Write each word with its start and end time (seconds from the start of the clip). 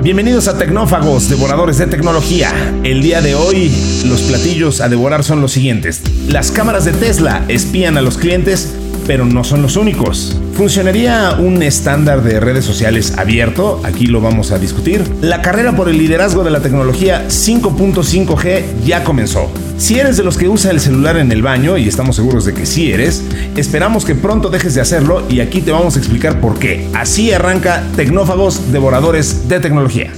Bienvenidos 0.00 0.46
a 0.46 0.56
Tecnófagos, 0.56 1.28
devoradores 1.28 1.76
de 1.78 1.88
tecnología. 1.88 2.52
El 2.84 3.02
día 3.02 3.20
de 3.20 3.34
hoy, 3.34 3.68
los 4.06 4.22
platillos 4.22 4.80
a 4.80 4.88
devorar 4.88 5.24
son 5.24 5.40
los 5.40 5.50
siguientes. 5.50 6.02
Las 6.28 6.52
cámaras 6.52 6.84
de 6.84 6.92
Tesla 6.92 7.44
espían 7.48 7.98
a 7.98 8.00
los 8.00 8.16
clientes, 8.16 8.72
pero 9.06 9.24
no 9.24 9.44
son 9.44 9.62
los 9.62 9.76
únicos. 9.76 10.38
¿Funcionaría 10.54 11.36
un 11.38 11.62
estándar 11.62 12.22
de 12.22 12.40
redes 12.40 12.64
sociales 12.64 13.14
abierto? 13.16 13.80
Aquí 13.84 14.06
lo 14.06 14.20
vamos 14.20 14.50
a 14.50 14.58
discutir. 14.58 15.02
La 15.22 15.40
carrera 15.40 15.74
por 15.76 15.88
el 15.88 15.98
liderazgo 15.98 16.44
de 16.44 16.50
la 16.50 16.60
tecnología 16.60 17.26
5.5G 17.28 18.84
ya 18.84 19.04
comenzó. 19.04 19.50
Si 19.78 19.98
eres 19.98 20.16
de 20.16 20.24
los 20.24 20.36
que 20.36 20.48
usa 20.48 20.72
el 20.72 20.80
celular 20.80 21.16
en 21.16 21.30
el 21.30 21.42
baño, 21.42 21.78
y 21.78 21.86
estamos 21.86 22.16
seguros 22.16 22.44
de 22.44 22.54
que 22.54 22.66
sí 22.66 22.90
eres, 22.92 23.22
esperamos 23.56 24.04
que 24.04 24.14
pronto 24.14 24.50
dejes 24.50 24.74
de 24.74 24.80
hacerlo 24.80 25.22
y 25.28 25.40
aquí 25.40 25.60
te 25.60 25.70
vamos 25.70 25.96
a 25.96 26.00
explicar 26.00 26.40
por 26.40 26.58
qué. 26.58 26.88
Así 26.94 27.32
arranca 27.32 27.84
Tecnófagos 27.96 28.72
Devoradores 28.72 29.48
de 29.48 29.60
Tecnología. 29.60 30.12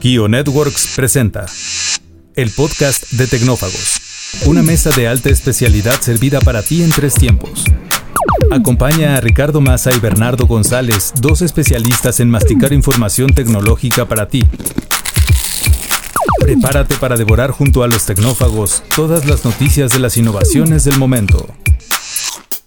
Kio 0.00 0.28
Networks 0.28 0.94
presenta 0.96 1.46
el 2.34 2.50
podcast 2.50 3.10
de 3.12 3.26
Tecnófagos, 3.26 4.00
una 4.46 4.62
mesa 4.62 4.90
de 4.90 5.06
alta 5.06 5.28
especialidad 5.28 6.00
servida 6.00 6.40
para 6.40 6.62
ti 6.62 6.82
en 6.82 6.90
tres 6.90 7.14
tiempos. 7.14 7.66
Acompaña 8.50 9.16
a 9.16 9.20
Ricardo 9.20 9.60
Massa 9.60 9.90
y 9.94 10.00
Bernardo 10.00 10.46
González, 10.46 11.12
dos 11.20 11.42
especialistas 11.42 12.20
en 12.20 12.30
masticar 12.30 12.72
información 12.72 13.32
tecnológica 13.32 14.06
para 14.06 14.28
ti. 14.28 14.44
Prepárate 16.40 16.96
para 16.96 17.16
devorar 17.16 17.50
junto 17.50 17.82
a 17.82 17.88
los 17.88 18.04
tecnófagos 18.04 18.82
todas 18.94 19.26
las 19.26 19.44
noticias 19.44 19.92
de 19.92 19.98
las 20.00 20.16
innovaciones 20.16 20.84
del 20.84 20.98
momento. 20.98 21.48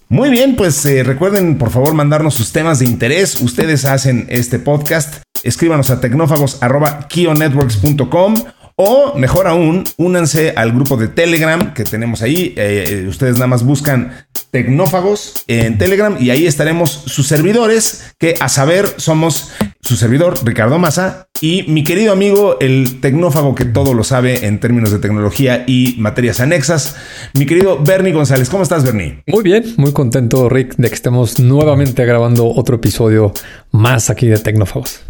Muy 0.08 0.30
bien, 0.30 0.56
pues 0.56 0.84
eh, 0.86 1.02
recuerden 1.02 1.58
por 1.58 1.70
favor 1.70 1.92
mandarnos 1.94 2.34
sus 2.34 2.52
temas 2.52 2.78
de 2.78 2.84
interés. 2.86 3.40
Ustedes 3.40 3.84
hacen 3.84 4.26
este 4.28 4.58
podcast. 4.58 5.22
Escríbanos 5.42 5.90
a 5.90 6.00
tecnófagos.kionetworks.com 6.00 8.34
o 8.78 9.14
mejor 9.16 9.46
aún, 9.46 9.84
únanse 9.96 10.52
al 10.54 10.72
grupo 10.72 10.98
de 10.98 11.08
Telegram 11.08 11.72
que 11.72 11.84
tenemos 11.84 12.20
ahí. 12.20 12.52
Eh, 12.56 13.06
ustedes 13.08 13.36
nada 13.36 13.46
más 13.46 13.64
buscan 13.64 14.25
Tecnófagos 14.56 15.44
en 15.48 15.76
Telegram 15.76 16.16
y 16.18 16.30
ahí 16.30 16.46
estaremos 16.46 16.90
sus 16.90 17.26
servidores, 17.26 18.14
que 18.18 18.36
a 18.40 18.48
saber 18.48 18.86
somos 18.96 19.50
su 19.82 19.96
servidor 19.96 20.38
Ricardo 20.46 20.78
Massa 20.78 21.28
y 21.42 21.64
mi 21.64 21.84
querido 21.84 22.10
amigo 22.10 22.56
el 22.58 23.02
tecnófago 23.02 23.54
que 23.54 23.66
todo 23.66 23.92
lo 23.92 24.02
sabe 24.02 24.46
en 24.46 24.58
términos 24.58 24.90
de 24.92 24.98
tecnología 24.98 25.64
y 25.66 25.96
materias 25.98 26.40
anexas, 26.40 26.96
mi 27.34 27.44
querido 27.44 27.78
Bernie 27.84 28.14
González. 28.14 28.48
¿Cómo 28.48 28.62
estás, 28.62 28.82
Bernie? 28.82 29.22
Muy 29.26 29.42
bien, 29.42 29.74
muy 29.76 29.92
contento, 29.92 30.48
Rick, 30.48 30.76
de 30.78 30.88
que 30.88 30.94
estemos 30.94 31.38
nuevamente 31.38 32.06
grabando 32.06 32.46
otro 32.46 32.76
episodio 32.76 33.34
más 33.72 34.08
aquí 34.08 34.26
de 34.26 34.38
Tecnófagos. 34.38 35.02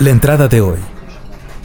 La 0.00 0.10
entrada 0.10 0.48
de 0.48 0.62
hoy. 0.62 0.95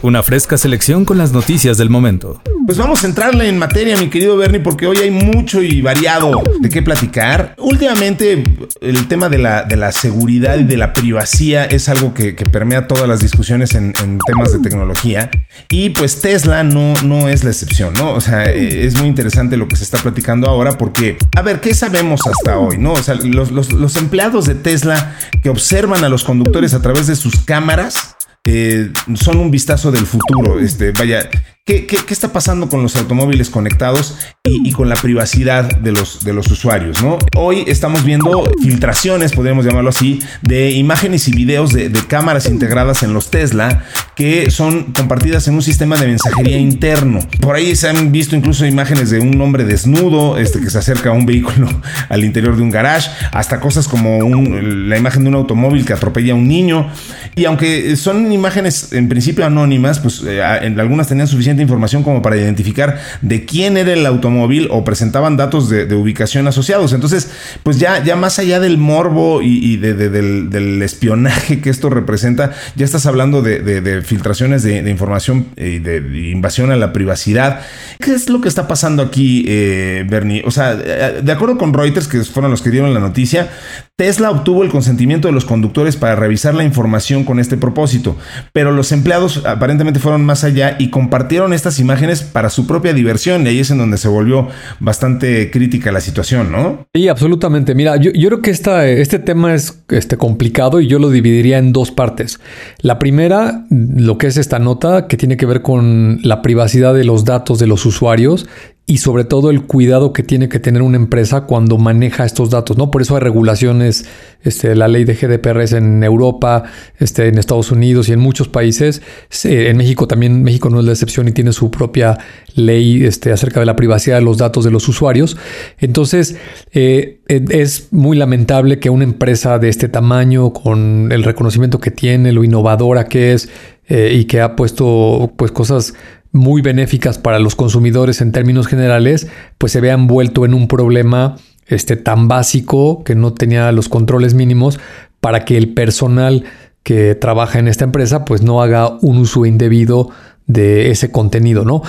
Una 0.04 0.24
fresca 0.24 0.58
selección 0.58 1.06
con 1.06 1.20
las 1.20 1.32
noticias 1.32 1.78
del 1.78 1.92
momento. 1.92 2.42
Pues 2.66 2.76
vamos 2.80 3.04
a 3.04 3.08
entrarle 3.08 3.48
en 3.48 3.60
materia, 3.60 3.96
mi 3.98 4.10
querido 4.10 4.36
Bernie, 4.36 4.60
porque 4.60 4.88
hoy 4.88 4.98
hay 4.98 5.12
mucho 5.12 5.62
y 5.62 5.80
variado 5.82 6.42
de 6.60 6.70
qué 6.70 6.82
platicar. 6.82 7.54
Últimamente, 7.60 8.44
el 8.82 9.08
tema 9.08 9.30
de 9.30 9.38
la, 9.38 9.62
de 9.62 9.76
la 9.76 9.92
seguridad 9.92 10.58
y 10.58 10.64
de 10.64 10.76
la 10.76 10.94
privacidad 10.94 11.72
es 11.72 11.88
algo 11.88 12.16
que, 12.16 12.34
permea 12.52 12.88
todas 12.88 13.08
las 13.08 13.20
discusiones 13.20 13.76
en, 13.76 13.94
temas 14.26 14.52
de 14.52 14.60
tecnología. 14.60 15.30
Y 15.70 15.92
pues 15.92 16.20
Tesla 16.20 16.64
no, 16.64 16.96
no 17.04 17.30
es 17.30 17.44
la 17.44 17.52
excepción, 17.52 17.94
¿no? 17.94 18.14
O 18.14 18.22
sea, 18.22 18.46
eh, 18.46 18.88
es 18.88 18.98
muy 18.98 19.08
interesante 19.08 19.56
lo 19.56 19.68
que 19.68 19.76
se 19.76 19.84
está 19.84 20.00
platicando 20.00 20.50
ahora 20.50 20.80
porque, 20.80 21.18
a 21.36 21.44
ver, 21.44 21.62
¿qué 21.62 21.76
sabemos 21.76 22.22
hasta 22.26 22.58
hoy, 22.58 22.80
no? 22.80 22.94
O 22.94 23.04
sea, 23.04 23.14
los, 23.14 23.52
los 23.52 23.96
empleados 23.98 24.46
de 24.46 24.56
Tesla 24.56 25.16
que 25.44 25.50
observan 25.50 26.04
a 26.04 26.10
los 26.10 26.24
conductores 26.24 26.74
a 26.74 26.82
través 26.82 27.06
de 27.06 27.16
sus 27.16 27.42
cámaras 27.42 28.16
eh, 28.46 28.92
son 29.16 29.38
un 29.38 29.52
vistazo 29.52 29.92
del 29.92 30.06
futuro. 30.06 30.60
Este, 30.60 30.92
vaya, 30.92 31.30
¿qué, 31.66 31.86
está 32.10 32.34
pasando 32.34 32.68
con 32.70 32.82
los 32.82 32.96
automóviles 32.96 33.50
conectados 33.50 34.18
y, 34.44 34.72
con 34.72 34.90
la 34.90 34.96
privacidad 34.96 35.78
de 35.78 35.92
los, 35.92 36.52
usuarios? 36.52 36.98
Hoy 37.36 37.64
estamos 37.68 38.04
viendo 38.04 38.52
filtraciones, 38.62 39.34
podríamos 39.34 39.66
llamarlo 39.66 39.92
así, 39.92 40.22
de 40.42 40.72
imágenes 40.72 41.28
y 41.28 41.32
videos 41.32 41.72
de, 41.72 41.92
cámaras 42.08 42.48
integradas 42.48 43.04
en 43.04 43.14
los 43.14 43.30
Tesla 43.30 43.84
que 44.16 44.52
son 44.52 44.92
compartidas 44.92 45.48
en 45.48 45.56
un 45.56 45.62
sistema 45.62 45.98
de 45.98 46.08
mensajería 46.08 46.58
interno. 46.58 47.20
Por 47.40 47.56
ahí 47.56 47.76
se 47.76 47.90
han 47.90 48.12
visto 48.12 48.36
incluso 48.36 48.66
imágenes 48.66 49.10
de 49.10 49.20
un 49.20 49.40
hombre 49.40 49.64
desnudo 49.64 50.38
este, 50.38 50.60
que 50.60 50.70
se 50.70 50.80
acerca 50.80 51.10
a 51.10 51.14
un 51.14 51.26
vehículo 51.26 51.70
al 52.10 52.26
interior 52.26 52.56
de 52.56 52.62
un 52.64 52.72
garage, 52.72 53.10
hasta 53.32 53.60
cosas 53.60 53.88
como 53.88 54.20
la 54.62 54.98
imagen 54.98 55.24
de 55.24 55.30
un 55.30 55.36
automóvil 55.36 55.86
que 55.86 55.94
atropella 55.94 56.34
a 56.34 56.36
un 56.36 56.48
niño. 56.48 56.90
Y 57.36 57.46
aunque 57.46 57.96
son 57.96 58.32
imágenes 58.32 58.92
en 58.94 59.08
principio 59.08 59.46
anónimas, 59.46 60.00
pues 60.00 60.24
eh, 60.26 60.42
algunas 60.44 61.08
tenían 61.08 61.28
suficiente 61.28 61.51
información 61.60 62.04
como 62.04 62.22
para 62.22 62.38
identificar 62.38 63.00
de 63.22 63.46
quién 63.46 63.78
era 63.78 63.94
el 63.94 64.06
automóvil 64.06 64.68
o 64.72 64.84
presentaban 64.84 65.38
datos 65.38 65.70
de, 65.70 65.92
ubicación 65.96 66.48
asociados. 66.48 66.94
Entonces, 66.94 67.32
pues 67.64 67.80
ya, 67.80 68.04
ya 68.04 68.16
más 68.16 68.40
allá 68.40 68.60
del 68.60 68.78
morbo 68.78 69.42
y, 69.42 69.78
del, 69.78 70.82
espionaje 70.82 71.62
que 71.62 71.70
esto 71.70 71.90
representa, 71.90 72.52
ya 72.76 72.86
estás 72.86 73.06
hablando 73.06 73.42
de, 73.42 74.02
filtraciones 74.04 74.64
de, 74.64 74.90
información 74.90 75.48
y 75.58 75.80
de, 75.80 76.30
invasión 76.32 76.72
a 76.72 76.76
la 76.76 76.94
privacidad. 76.94 77.62
¿Qué 78.00 78.14
es 78.14 78.30
lo 78.30 78.42
que 78.42 78.48
está 78.48 78.68
pasando 78.68 79.04
aquí, 79.04 79.46
eh, 79.48 80.06
Bernie? 80.08 80.44
O 80.46 80.52
sea, 80.52 80.74
eh, 80.74 81.22
de 81.24 81.32
acuerdo 81.32 81.58
con 81.58 81.74
Reuters, 81.74 82.08
que 82.08 82.24
fueron 82.24 82.52
los 82.52 82.62
que 82.62 82.70
dieron 82.70 82.94
la 82.94 83.00
noticia, 83.00 83.50
Tesla 83.96 84.32
obtuvo 84.32 84.64
el 84.64 84.70
consentimiento 84.70 85.28
de 85.28 85.34
los 85.34 85.46
conductores 85.46 85.96
para 85.96 86.16
revisar 86.16 86.56
la 86.56 86.64
información 86.64 87.24
con 87.24 87.40
este 87.40 87.58
propósito, 87.58 88.18
pero 88.52 88.72
los 88.72 88.92
empleados 88.92 89.46
aparentemente 89.46 90.00
fueron 90.00 90.26
más 90.26 90.44
allá 90.44 90.76
y 90.80 90.90
compartieron 90.90 91.41
estas 91.50 91.80
imágenes 91.80 92.22
para 92.22 92.50
su 92.50 92.68
propia 92.68 92.94
diversión 92.94 93.46
y 93.46 93.50
ahí 93.50 93.60
es 93.60 93.72
en 93.72 93.78
donde 93.78 93.98
se 93.98 94.08
volvió 94.08 94.48
bastante 94.80 95.50
crítica 95.52 95.92
la 95.92 96.02
situación, 96.02 96.52
¿no? 96.52 96.88
Sí, 96.94 97.08
absolutamente. 97.08 97.76
Mira, 97.76 97.98
yo, 97.98 98.12
creo 98.12 98.42
que 98.42 98.52
esta, 98.52 98.88
este 98.88 99.20
tema 99.20 99.54
es 99.54 99.84
este, 99.90 100.18
complicado 100.18 100.80
y 100.80 100.88
yo 100.88 101.00
lo 101.00 101.10
dividiría 101.10 101.58
en 101.58 101.74
dos 101.74 101.92
partes. 101.92 102.40
La 102.82 103.00
primera, 103.00 103.66
lo 103.70 104.18
que 104.18 104.28
es 104.28 104.38
esta 104.38 104.60
nota 104.60 105.08
que 105.08 105.18
tiene 105.18 105.38
que 105.38 105.46
ver 105.46 105.62
con 105.62 106.20
la 106.24 106.42
privacidad 106.42 106.94
de 106.94 107.04
los 107.04 107.26
datos 107.26 107.60
de 107.60 107.68
los 107.68 107.86
usuarios 107.86 108.48
y 108.88 108.98
sobre 108.98 109.24
todo 109.24 109.52
el 109.52 109.64
cuidado 109.64 110.12
que 110.12 110.22
tiene 110.22 110.50
que 110.50 110.60
tener 110.60 110.82
una 110.82 110.98
empresa 110.98 111.42
cuando 111.42 111.78
maneja 111.78 112.26
estos 112.26 112.50
datos, 112.50 112.78
¿no? 112.78 112.92
Por 112.92 113.02
eso 113.02 113.16
hay 113.16 113.22
regulaciones, 113.22 114.06
este, 114.44 114.76
la 114.76 114.88
ley 114.88 115.06
de 115.06 115.14
GDPR 115.14 115.62
es 115.62 115.72
en 115.72 116.04
Europa, 116.04 116.64
este, 117.00 117.28
en 117.28 117.38
Estados 117.38 117.72
Unidos 117.72 118.10
y 118.10 118.14
en 118.14 118.20
muchos 118.20 118.50
países. 118.50 119.02
En 119.44 119.78
México 119.78 120.08
también, 120.08 120.44
México 120.44 120.70
no 120.70 120.80
es 120.80 120.86
la 120.86 120.92
excepción 120.92 121.28
y 121.28 121.32
tiene 121.32 121.54
su 121.54 121.72
propia 121.72 122.18
ley 122.56 123.06
este, 123.06 123.32
acerca 123.32 123.62
de 123.62 123.66
la 123.66 123.76
privacidad 123.76 124.18
de 124.18 124.24
los 124.24 124.38
datos 124.38 124.66
de 124.66 124.72
los 124.72 124.88
usuarios. 124.90 125.38
Entonces, 125.78 126.36
eh, 126.74 127.22
es 127.28 127.94
muy 127.94 128.18
lamentable 128.18 128.80
que 128.80 128.90
una 128.90 129.06
empresa 129.06 129.58
de 129.58 129.70
este 129.70 129.88
tamaño, 129.88 130.52
con 130.52 131.12
el 131.12 131.24
reconocimiento 131.24 131.80
que 131.80 131.92
tiene, 131.92 132.34
lo 132.34 132.44
innovadora 132.44 133.06
que 133.06 133.34
es 133.34 133.48
eh, 133.88 134.12
y 134.14 134.26
que 134.26 134.42
ha 134.42 134.56
puesto 134.56 135.34
pues 135.38 135.52
cosas 135.52 135.94
muy 136.32 136.62
benéficas 136.62 137.18
para 137.18 137.40
los 137.40 137.56
consumidores 137.56 138.22
en 138.22 138.32
términos 138.32 138.68
generales, 138.68 139.28
pues 139.58 139.72
se 139.72 139.82
vea 139.82 139.94
envuelto 139.94 140.46
en 140.46 140.54
un 140.54 140.68
problema 140.68 141.36
este, 141.68 141.98
tan 141.98 142.28
básico 142.28 143.04
que 143.04 143.16
no 143.16 143.34
tenía 143.34 143.72
los 143.72 143.90
controles 143.90 144.34
mínimos 144.34 144.80
para 145.20 145.46
que 145.46 145.58
el 145.58 145.74
personal 145.74 146.46
que 146.84 147.16
trabaja 147.16 147.60
en 147.60 147.68
esta 147.68 147.86
empresa 147.86 148.26
pues 148.26 148.42
no 148.42 148.62
haga 148.62 148.98
un 149.02 149.18
uso 149.18 149.46
indebido 149.46 150.10
de 150.48 150.92
ese 150.92 151.12
contenido, 151.12 151.64
¿no? 151.64 151.84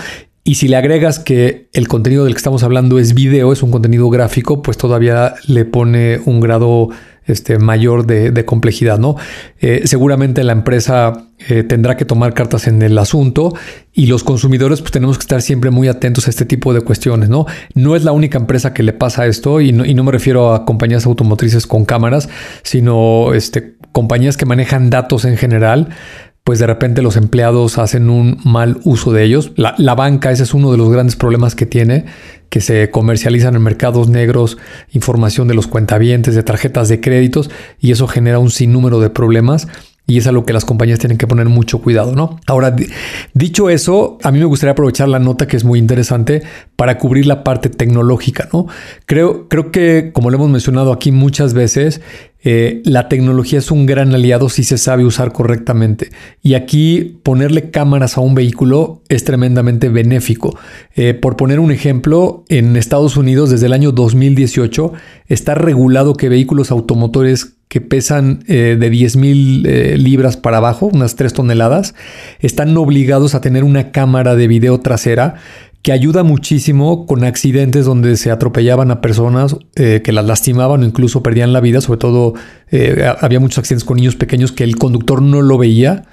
Y 0.44 0.56
si 0.56 0.66
le 0.66 0.76
agregas 0.76 1.20
que 1.20 1.68
el 1.72 1.86
contenido 1.86 2.24
del 2.24 2.34
que 2.34 2.38
estamos 2.38 2.64
hablando 2.64 2.98
es 2.98 3.14
video, 3.14 3.52
es 3.52 3.62
un 3.62 3.70
contenido 3.70 4.10
gráfico, 4.10 4.60
pues 4.60 4.76
todavía 4.76 5.34
le 5.46 5.64
pone 5.64 6.20
un 6.24 6.40
grado 6.40 6.88
este, 7.26 7.58
mayor 7.58 8.06
de, 8.06 8.44
complejidad, 8.44 8.98
¿no? 8.98 9.16
Eh, 9.60 9.82
seguramente 9.84 10.42
la 10.44 10.52
empresa 10.52 11.28
eh, 11.48 11.62
tendrá 11.62 11.96
que 11.96 12.04
tomar 12.04 12.34
cartas 12.34 12.66
en 12.66 12.82
el 12.82 12.98
asunto 12.98 13.54
y 13.92 14.06
los 14.06 14.24
consumidores 14.24 14.80
pues 14.80 14.92
tenemos 14.92 15.18
que 15.18 15.22
estar 15.22 15.42
siempre 15.42 15.70
muy 15.70 15.88
atentos 15.88 16.26
a 16.26 16.30
este 16.30 16.44
tipo 16.44 16.74
de 16.74 16.80
cuestiones, 16.80 17.28
¿no? 17.28 17.46
No 17.74 17.96
es 17.96 18.04
la 18.04 18.12
única 18.12 18.38
empresa 18.38 18.72
que 18.74 18.82
le 18.82 18.92
pasa 18.92 19.26
esto 19.26 19.60
y 19.60 19.72
no, 19.72 19.84
y 19.84 19.94
no 19.94 20.04
me 20.04 20.12
refiero 20.12 20.54
a 20.54 20.64
compañías 20.64 21.06
automotrices 21.06 21.66
con 21.66 21.84
cámaras, 21.84 22.28
sino 22.62 23.34
este, 23.34 23.76
compañías 23.92 24.36
que 24.36 24.46
manejan 24.46 24.90
datos 24.90 25.24
en 25.24 25.36
general 25.36 25.88
pues 26.44 26.58
de 26.58 26.66
repente 26.66 27.02
los 27.02 27.16
empleados 27.16 27.78
hacen 27.78 28.10
un 28.10 28.40
mal 28.44 28.80
uso 28.84 29.12
de 29.12 29.22
ellos. 29.24 29.52
La, 29.56 29.74
la, 29.78 29.94
banca, 29.94 30.32
ese 30.32 30.42
es 30.42 30.54
uno 30.54 30.72
de 30.72 30.78
los 30.78 30.90
grandes 30.90 31.14
problemas 31.14 31.54
que 31.54 31.66
tiene, 31.66 32.06
que 32.48 32.60
se 32.60 32.90
comercializan 32.90 33.54
en 33.54 33.62
mercados 33.62 34.08
negros 34.08 34.58
información 34.92 35.46
de 35.46 35.54
los 35.54 35.68
cuentavientes, 35.68 36.34
de 36.34 36.42
tarjetas 36.42 36.88
de 36.88 37.00
créditos, 37.00 37.50
y 37.80 37.92
eso 37.92 38.08
genera 38.08 38.40
un 38.40 38.50
sinnúmero 38.50 38.98
de 39.00 39.10
problemas. 39.10 39.68
Y 40.04 40.18
es 40.18 40.26
a 40.26 40.32
lo 40.32 40.44
que 40.44 40.52
las 40.52 40.64
compañías 40.64 40.98
tienen 40.98 41.16
que 41.16 41.28
poner 41.28 41.48
mucho 41.48 41.78
cuidado, 41.78 42.16
¿no? 42.16 42.40
Ahora, 42.48 42.74
dicho 43.34 43.70
eso, 43.70 44.18
a 44.24 44.32
mí 44.32 44.40
me 44.40 44.46
gustaría 44.46 44.72
aprovechar 44.72 45.08
la 45.08 45.20
nota 45.20 45.46
que 45.46 45.56
es 45.56 45.62
muy 45.62 45.78
interesante 45.78 46.42
para 46.74 46.98
cubrir 46.98 47.24
la 47.24 47.44
parte 47.44 47.68
tecnológica, 47.68 48.48
¿no? 48.52 48.66
Creo, 49.06 49.48
creo 49.48 49.70
que, 49.70 50.10
como 50.12 50.30
lo 50.30 50.38
hemos 50.38 50.50
mencionado 50.50 50.92
aquí 50.92 51.12
muchas 51.12 51.54
veces, 51.54 52.00
eh, 52.44 52.82
la 52.84 53.08
tecnología 53.08 53.58
es 53.58 53.70
un 53.70 53.86
gran 53.86 54.14
aliado 54.14 54.48
si 54.48 54.64
se 54.64 54.78
sabe 54.78 55.04
usar 55.04 55.32
correctamente. 55.32 56.10
Y 56.42 56.54
aquí 56.54 57.18
ponerle 57.22 57.70
cámaras 57.70 58.16
a 58.16 58.20
un 58.20 58.34
vehículo 58.34 59.02
es 59.08 59.24
tremendamente 59.24 59.88
benéfico. 59.88 60.58
Eh, 60.96 61.14
por 61.14 61.36
poner 61.36 61.60
un 61.60 61.70
ejemplo, 61.70 62.44
en 62.48 62.76
Estados 62.76 63.16
Unidos 63.16 63.50
desde 63.50 63.66
el 63.66 63.72
año 63.72 63.92
2018 63.92 64.92
está 65.28 65.54
regulado 65.54 66.14
que 66.14 66.28
vehículos 66.28 66.70
automotores 66.70 67.54
que 67.68 67.80
pesan 67.80 68.44
eh, 68.48 68.76
de 68.78 68.90
10 68.90 69.16
mil 69.16 69.62
libras 69.62 70.36
para 70.36 70.58
abajo, 70.58 70.90
unas 70.92 71.16
3 71.16 71.32
toneladas, 71.32 71.94
están 72.40 72.76
obligados 72.76 73.34
a 73.34 73.40
tener 73.40 73.64
una 73.64 73.92
cámara 73.92 74.34
de 74.34 74.46
video 74.46 74.80
trasera 74.80 75.36
que 75.82 75.90
ayuda 75.90 76.22
muchísimo 76.22 77.06
con 77.06 77.24
accidentes 77.24 77.84
donde 77.84 78.16
se 78.16 78.30
atropellaban 78.30 78.92
a 78.92 79.00
personas 79.00 79.56
eh, 79.74 80.00
que 80.04 80.12
las 80.12 80.24
lastimaban 80.24 80.82
o 80.82 80.86
incluso 80.86 81.22
perdían 81.22 81.52
la 81.52 81.60
vida. 81.60 81.80
Sobre 81.80 81.98
todo 81.98 82.34
eh, 82.70 83.04
había 83.20 83.40
muchos 83.40 83.58
accidentes 83.58 83.84
con 83.84 83.96
niños 83.96 84.14
pequeños 84.14 84.52
que 84.52 84.62
el 84.62 84.76
conductor 84.76 85.20
no 85.20 85.42
lo 85.42 85.58
veía, 85.58 86.04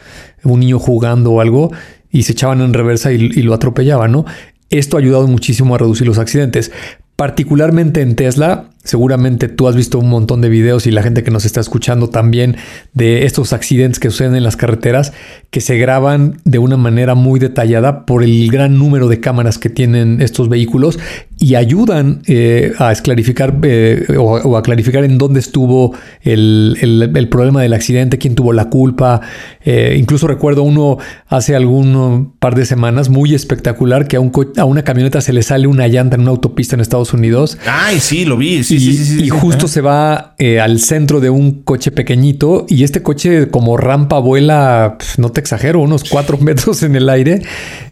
un 0.43 0.61
niño 0.61 0.79
jugando 0.79 1.31
o 1.31 1.41
algo, 1.41 1.71
y 2.09 2.23
se 2.23 2.31
echaban 2.31 2.61
en 2.61 2.73
reversa 2.73 3.11
y, 3.11 3.15
y 3.15 3.43
lo 3.43 3.53
atropellaban, 3.53 4.11
¿no? 4.11 4.25
Esto 4.71 4.97
ha 4.97 4.99
ayudado 4.99 5.27
muchísimo 5.27 5.75
a 5.75 5.77
reducir 5.77 6.07
los 6.07 6.17
accidentes. 6.17 6.71
Particularmente 7.15 8.01
en 8.01 8.15
Tesla, 8.15 8.69
seguramente 8.89 9.47
tú 9.47 9.67
has 9.67 9.75
visto 9.75 9.99
un 9.99 10.09
montón 10.09 10.41
de 10.41 10.49
videos 10.49 10.87
y 10.87 10.91
la 10.91 11.03
gente 11.03 11.21
que 11.23 11.29
nos 11.29 11.45
está 11.45 11.61
escuchando 11.61 12.09
también 12.09 12.57
de 12.93 13.25
estos 13.25 13.53
accidentes 13.53 13.99
que 13.99 14.09
suceden 14.09 14.35
en 14.35 14.43
las 14.43 14.57
carreteras 14.57 15.13
que 15.51 15.61
se 15.61 15.77
graban 15.77 16.41
de 16.43 16.57
una 16.57 16.75
manera 16.75 17.13
muy 17.13 17.39
detallada 17.39 18.07
por 18.07 18.23
el 18.23 18.49
gran 18.49 18.79
número 18.79 19.07
de 19.07 19.19
cámaras 19.19 19.59
que 19.59 19.69
tienen 19.69 20.21
estos 20.21 20.49
vehículos 20.49 20.97
y 21.37 21.55
ayudan 21.55 22.21
eh, 22.27 22.73
a 22.79 22.91
esclarificar 22.91 23.57
eh, 23.61 24.05
o, 24.17 24.57
a 24.57 24.63
clarificar 24.63 25.03
en 25.03 25.17
dónde 25.17 25.39
estuvo 25.39 25.95
el, 26.21 27.27
problema 27.29 27.61
del 27.61 27.73
accidente, 27.73 28.17
quién 28.17 28.33
tuvo 28.33 28.53
la 28.53 28.69
culpa. 28.69 29.21
Eh, 29.63 29.95
incluso 29.99 30.27
recuerdo 30.27 30.63
uno 30.63 30.97
hace 31.27 31.55
algún 31.55 32.33
par 32.39 32.55
de 32.55 32.65
semanas 32.65 33.09
muy 33.09 33.35
espectacular 33.35 34.07
que 34.07 34.15
a, 34.15 34.19
un 34.19 34.31
a 34.57 34.65
una 34.65 34.83
camioneta 34.83 35.21
se 35.21 35.31
le 35.31 35.43
sale 35.43 35.67
una 35.67 35.87
llanta 35.87 36.15
en 36.15 36.21
una 36.21 36.31
autopista 36.31 36.75
en 36.75 36.81
Estados 36.81 37.13
Unidos. 37.13 37.57
Ay, 37.67 37.99
sí, 37.99 38.25
lo 38.25 38.35
vi. 38.35 38.63
Y, 38.79 39.29
justo 39.29 39.67
se 39.67 39.81
va 39.81 40.35
al 40.61 40.79
centro 40.79 41.19
de 41.19 41.29
un 41.29 41.63
coche 41.63 41.91
pequeñito 41.91 42.65
y 42.69 42.83
este 42.83 43.03
coche 43.03 43.49
como 43.49 43.77
rampa 43.77 44.19
vuela, 44.19 44.97
no 45.17 45.29
te 45.29 45.41
exagero, 45.41 45.81
unos 45.81 46.03
cuatro 46.03 46.37
metros 46.41 46.83
en 46.83 46.95
el 46.95 47.09
aire 47.09 47.41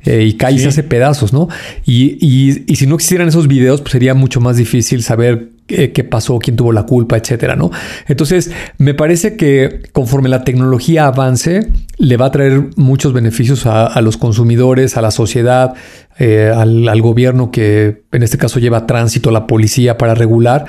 y 0.05 0.33
cae 0.33 0.53
y 0.53 0.59
se 0.59 0.69
hace 0.69 0.83
pedazos, 0.83 1.33
¿no? 1.33 1.49
Y, 1.85 2.17
y 2.65 2.75
si 2.75 2.87
no 2.87 2.95
existieran 2.95 3.27
esos 3.27 3.47
videos, 3.47 3.81
pues 3.81 3.91
sería 3.91 4.13
mucho 4.13 4.39
más 4.39 4.57
difícil 4.57 5.03
saber 5.03 5.56
qué, 5.67 6.03
pasó, 6.03 6.39
quién 6.39 6.55
tuvo 6.55 6.71
la 6.71 6.83
culpa, 6.83 7.17
etcétera, 7.17 7.55
¿no? 7.55 7.71
Entonces, 8.07 8.51
me 8.77 8.93
parece 8.93 9.35
que 9.35 9.81
conforme 9.91 10.29
la 10.29 10.43
tecnología 10.43 11.07
avance, 11.07 11.67
le 11.97 12.17
va 12.17 12.27
a 12.27 12.31
traer 12.31 12.69
muchos 12.75 13.13
beneficios 13.13 13.65
a, 13.65 13.99
los 14.01 14.17
consumidores, 14.17 14.97
a 14.97 15.01
la 15.01 15.11
sociedad, 15.11 15.73
eh, 16.19 16.51
al, 16.55 17.01
gobierno 17.01 17.51
que 17.51 18.03
en 18.11 18.23
este 18.23 18.37
caso 18.37 18.59
lleva 18.59 18.87
tránsito, 18.87 19.29
la 19.29 19.45
policía 19.45 19.97
para 19.97 20.15
regular. 20.15 20.65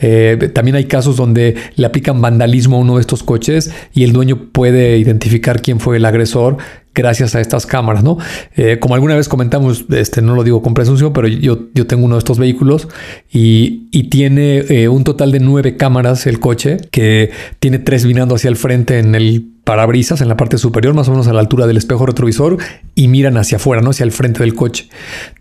Eh, 0.00 0.50
también 0.52 0.76
hay 0.76 0.84
casos 0.84 1.16
donde 1.16 1.56
le 1.76 1.86
aplican 1.86 2.20
vandalismo 2.20 2.76
a 2.76 2.80
uno 2.80 2.96
de 2.96 3.00
estos 3.00 3.22
coches 3.22 3.72
y 3.94 4.04
el 4.04 4.12
dueño 4.12 4.50
puede 4.52 4.98
identificar 4.98 5.62
quién 5.62 5.80
fue 5.80 5.96
el 5.96 6.04
agresor 6.04 6.58
gracias 6.94 7.34
a 7.34 7.40
estas 7.40 7.66
cámaras, 7.66 8.04
¿no? 8.04 8.18
Eh, 8.56 8.78
como 8.78 8.94
alguna 8.94 9.16
vez 9.16 9.28
comentamos, 9.28 9.84
este, 9.90 10.22
no 10.22 10.34
lo 10.34 10.44
digo 10.44 10.62
con 10.62 10.74
presunción, 10.74 11.12
pero 11.12 11.28
yo, 11.28 11.68
yo 11.74 11.86
tengo 11.86 12.04
uno 12.04 12.16
de 12.16 12.20
estos 12.20 12.38
vehículos 12.38 12.88
y, 13.30 13.88
y 13.90 14.04
tiene 14.04 14.58
eh, 14.68 14.88
un 14.88 15.04
total 15.04 15.32
de 15.32 15.40
nueve 15.40 15.76
cámaras 15.76 16.26
el 16.26 16.40
coche, 16.40 16.78
que 16.90 17.30
tiene 17.60 17.78
tres 17.78 18.04
vinando 18.04 18.34
hacia 18.34 18.48
el 18.48 18.56
frente 18.56 18.98
en 18.98 19.14
el 19.14 19.52
parabrisas 19.64 20.20
en 20.20 20.28
la 20.28 20.36
parte 20.36 20.58
superior, 20.58 20.94
más 20.94 21.08
o 21.08 21.12
menos 21.12 21.28
a 21.28 21.32
la 21.32 21.40
altura 21.40 21.66
del 21.66 21.76
espejo 21.76 22.04
retrovisor, 22.04 22.58
y 22.94 23.08
miran 23.08 23.36
hacia 23.36 23.56
afuera, 23.56 23.80
¿no? 23.80 23.90
Hacia 23.90 24.04
el 24.04 24.12
frente 24.12 24.40
del 24.40 24.54
coche. 24.54 24.88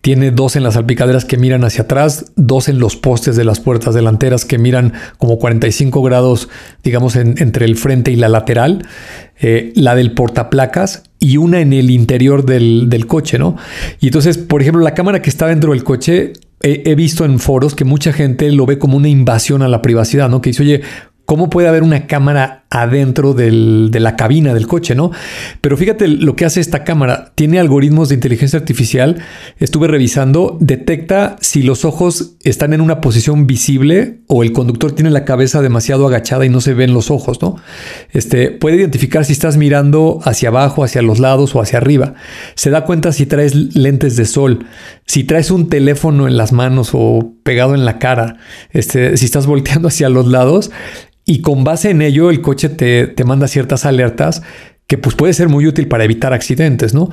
Tiene 0.01 0.31
dos 0.31 0.55
en 0.55 0.63
las 0.63 0.75
salpicaderas 0.75 1.25
que 1.25 1.37
miran 1.37 1.63
hacia 1.63 1.83
atrás, 1.83 2.31
dos 2.35 2.69
en 2.69 2.79
los 2.79 2.95
postes 2.95 3.35
de 3.35 3.43
las 3.43 3.59
puertas 3.59 3.95
delanteras 3.95 4.45
que 4.45 4.59
miran 4.59 4.93
como 5.17 5.39
45 5.39 6.01
grados, 6.03 6.49
digamos, 6.83 7.15
entre 7.15 7.65
el 7.65 7.75
frente 7.75 8.11
y 8.11 8.15
la 8.15 8.29
lateral. 8.29 8.85
Eh, 9.39 9.73
la 9.75 9.95
del 9.95 10.13
portaplacas 10.13 11.03
y 11.21 11.37
una 11.37 11.61
en 11.61 11.71
el 11.71 11.91
interior 11.91 12.43
del, 12.43 12.89
del, 12.89 13.05
coche, 13.05 13.37
¿no? 13.37 13.55
Y 14.01 14.07
entonces, 14.07 14.39
por 14.39 14.61
ejemplo, 14.61 14.81
la 14.81 14.95
cámara 14.95 15.21
que 15.21 15.29
está 15.29 15.47
dentro 15.47 15.71
del 15.71 15.83
coche, 15.83 16.33
he, 16.61 16.95
visto 16.95 17.25
en 17.25 17.39
foros 17.39 17.75
que 17.75 17.85
mucha 17.85 18.11
gente 18.11 18.51
lo 18.51 18.65
ve 18.65 18.79
como 18.79 18.97
una 18.97 19.07
invasión 19.07 19.61
a 19.61 19.67
la 19.67 19.83
privacidad, 19.83 20.29
¿no? 20.29 20.41
Que 20.41 20.49
dice, 20.49 20.63
oye, 20.63 20.81
¿cómo 21.25 21.49
puede 21.49 21.67
haber 21.67 21.83
una 21.83 22.07
cámara 22.07 22.60
adentro 22.71 23.33
de 23.33 23.51
la 23.99 24.15
cabina 24.15 24.53
del 24.53 24.65
coche, 24.65 24.95
¿no? 24.95 25.11
Pero 25.59 25.75
fíjate 25.75 26.07
lo 26.07 26.37
que 26.37 26.45
hace 26.45 26.61
esta 26.61 26.85
cámara. 26.85 27.33
Tiene 27.35 27.59
algoritmos 27.59 28.07
de 28.09 28.15
inteligencia 28.15 28.57
artificial. 28.57 29.21
Estuve 29.59 29.89
revisando, 29.89 30.57
detecta 30.61 31.35
si 31.41 31.63
los 31.63 31.83
ojos 31.83 32.37
están 32.43 32.71
en 32.71 32.79
una 32.79 33.01
posición 33.01 33.45
visible 33.45 34.21
o 34.27 34.41
el 34.41 34.53
conductor 34.53 34.93
tiene 34.93 35.11
la 35.11 35.25
cabeza 35.25 35.61
demasiado 35.61 36.07
agachada 36.07 36.45
y 36.45 36.49
no 36.49 36.61
se 36.61 36.73
ven 36.73 36.93
los 36.93 37.11
ojos, 37.11 37.41
¿no? 37.41 37.57
Este 38.11 38.51
puede 38.51 38.77
identificar 38.77 39.25
si 39.25 39.33
estás 39.33 39.57
mirando 39.57 40.19
hacia 40.23 40.47
abajo, 40.47 40.85
hacia 40.85 41.01
los 41.01 41.19
lados 41.19 41.53
o 41.55 41.61
hacia 41.61 41.77
arriba. 41.77 42.13
Se 42.55 42.69
da 42.69 42.85
cuenta 42.85 43.11
si 43.11 43.25
traes 43.25 43.75
lentes 43.75 44.15
de 44.15 44.23
sol, 44.23 44.65
si 45.05 45.25
traes 45.25 45.51
un 45.51 45.67
teléfono 45.67 46.25
en 46.25 46.37
las 46.37 46.53
manos 46.53 46.91
o 46.93 47.33
pegado 47.43 47.75
en 47.75 47.83
la 47.83 47.99
cara, 47.99 48.37
este, 48.69 49.17
si 49.17 49.25
estás 49.25 49.45
volteando 49.45 49.89
hacia 49.89 50.07
los 50.07 50.25
lados 50.27 50.71
y 51.31 51.39
con 51.39 51.63
base 51.63 51.91
en 51.91 52.01
ello 52.01 52.29
el 52.29 52.41
coche 52.41 52.67
te, 52.67 53.23
manda 53.23 53.47
ciertas 53.47 53.85
alertas 53.85 54.41
que 54.85 54.97
pues 54.97 55.15
puede 55.15 55.31
ser 55.31 55.47
muy 55.47 55.65
útil 55.65 55.87
para 55.87 56.03
evitar 56.03 56.33
accidentes, 56.33 56.93
¿no? 56.93 57.09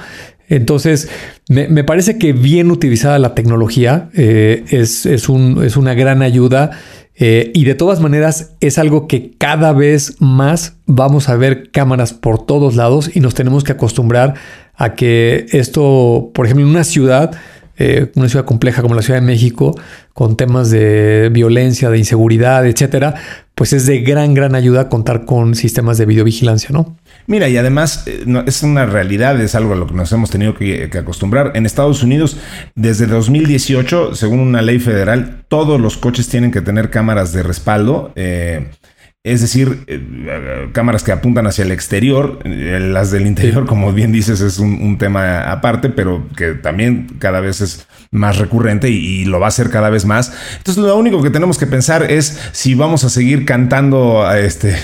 Entonces, 0.48 1.08
me, 1.48 1.84
parece 1.84 2.18
que 2.18 2.32
bien 2.32 2.72
utilizada 2.72 3.20
la 3.20 3.36
tecnología 3.36 4.10
eh, 4.14 4.64
es, 4.70 5.06
es, 5.06 5.28
un, 5.28 5.62
es, 5.62 5.76
una 5.76 5.94
gran 5.94 6.22
ayuda 6.22 6.72
eh, 7.14 7.52
y 7.54 7.64
de 7.64 7.76
todas 7.76 8.00
maneras 8.00 8.56
es 8.60 8.76
algo 8.78 9.06
que 9.06 9.30
cada 9.38 9.72
vez 9.72 10.16
más 10.18 10.78
vamos 10.86 11.28
a 11.28 11.36
ver 11.36 11.70
cámaras 11.70 12.12
por 12.12 12.44
todos 12.44 12.74
lados 12.74 13.14
y 13.14 13.20
nos 13.20 13.34
tenemos 13.34 13.62
que 13.62 13.72
acostumbrar 13.72 14.34
a 14.74 14.94
que 14.94 15.46
esto, 15.52 16.32
por 16.34 16.46
ejemplo, 16.46 16.64
en 16.64 16.72
una 16.72 16.82
ciudad, 16.82 17.38
eh, 17.78 18.10
una 18.16 18.28
ciudad 18.28 18.44
compleja 18.44 18.82
como 18.82 18.94
la 18.94 19.02
Ciudad 19.02 19.20
de 19.20 19.26
México, 19.26 19.78
con 20.12 20.36
temas 20.36 20.70
de 20.70 21.30
violencia, 21.32 21.90
de 21.90 21.98
inseguridad, 21.98 22.66
etcétera, 22.66 23.14
pues 23.54 23.72
es 23.72 23.86
de 23.86 24.00
gran, 24.00 24.34
gran 24.34 24.54
ayuda 24.54 24.88
contar 24.88 25.24
con 25.24 25.54
sistemas 25.54 25.98
de 25.98 26.06
videovigilancia, 26.06 26.70
¿no? 26.72 26.96
Mira, 27.26 27.48
y 27.48 27.56
además 27.56 28.04
eh, 28.06 28.24
es 28.46 28.62
una 28.62 28.86
realidad, 28.86 29.40
es 29.40 29.54
algo 29.54 29.74
a 29.74 29.76
lo 29.76 29.86
que 29.86 29.94
nos 29.94 30.10
hemos 30.12 30.30
tenido 30.30 30.54
que, 30.54 30.90
acostumbrar. 30.98 31.52
En 31.54 31.66
Estados 31.66 32.02
Unidos, 32.02 32.36
desde 32.74 33.06
2018, 33.06 34.14
según 34.14 34.40
una 34.40 34.62
ley 34.62 34.78
federal, 34.78 35.44
todos 35.48 35.80
los 35.80 35.96
coches 35.96 36.28
tienen 36.28 36.50
que 36.50 36.60
tener 36.60 36.90
cámaras 36.90 37.32
de 37.32 37.42
respaldo. 37.42 38.12
Eh, 38.16 38.68
es 39.24 39.40
decir, 39.40 39.84
eh, 39.88 40.68
cámaras 40.72 41.02
que 41.02 41.10
apuntan 41.10 41.46
hacia 41.48 41.64
el 41.64 41.72
exterior, 41.72 42.38
las 42.46 43.10
del 43.10 43.26
interior, 43.26 43.66
como 43.66 43.92
bien 43.92 44.12
dices, 44.12 44.40
es 44.40 44.58
un, 44.60 44.96
tema 44.96 45.50
aparte, 45.50 45.90
pero 45.90 46.26
que 46.36 46.54
también 46.54 47.08
cada 47.18 47.40
vez 47.40 47.60
es 47.60 47.86
más 48.10 48.38
recurrente 48.38 48.88
y, 48.88 49.24
lo 49.24 49.40
va 49.40 49.48
a 49.48 49.50
ser 49.50 49.70
cada 49.70 49.90
vez 49.90 50.06
más. 50.06 50.32
Entonces, 50.56 50.82
lo 50.82 50.96
único 50.96 51.20
que 51.22 51.30
tenemos 51.30 51.58
que 51.58 51.66
pensar 51.66 52.10
es 52.10 52.38
si 52.52 52.74
vamos 52.74 53.04
a 53.04 53.10
seguir 53.10 53.44
cantando 53.44 54.24
a, 54.24 54.38
este, 54.38 54.76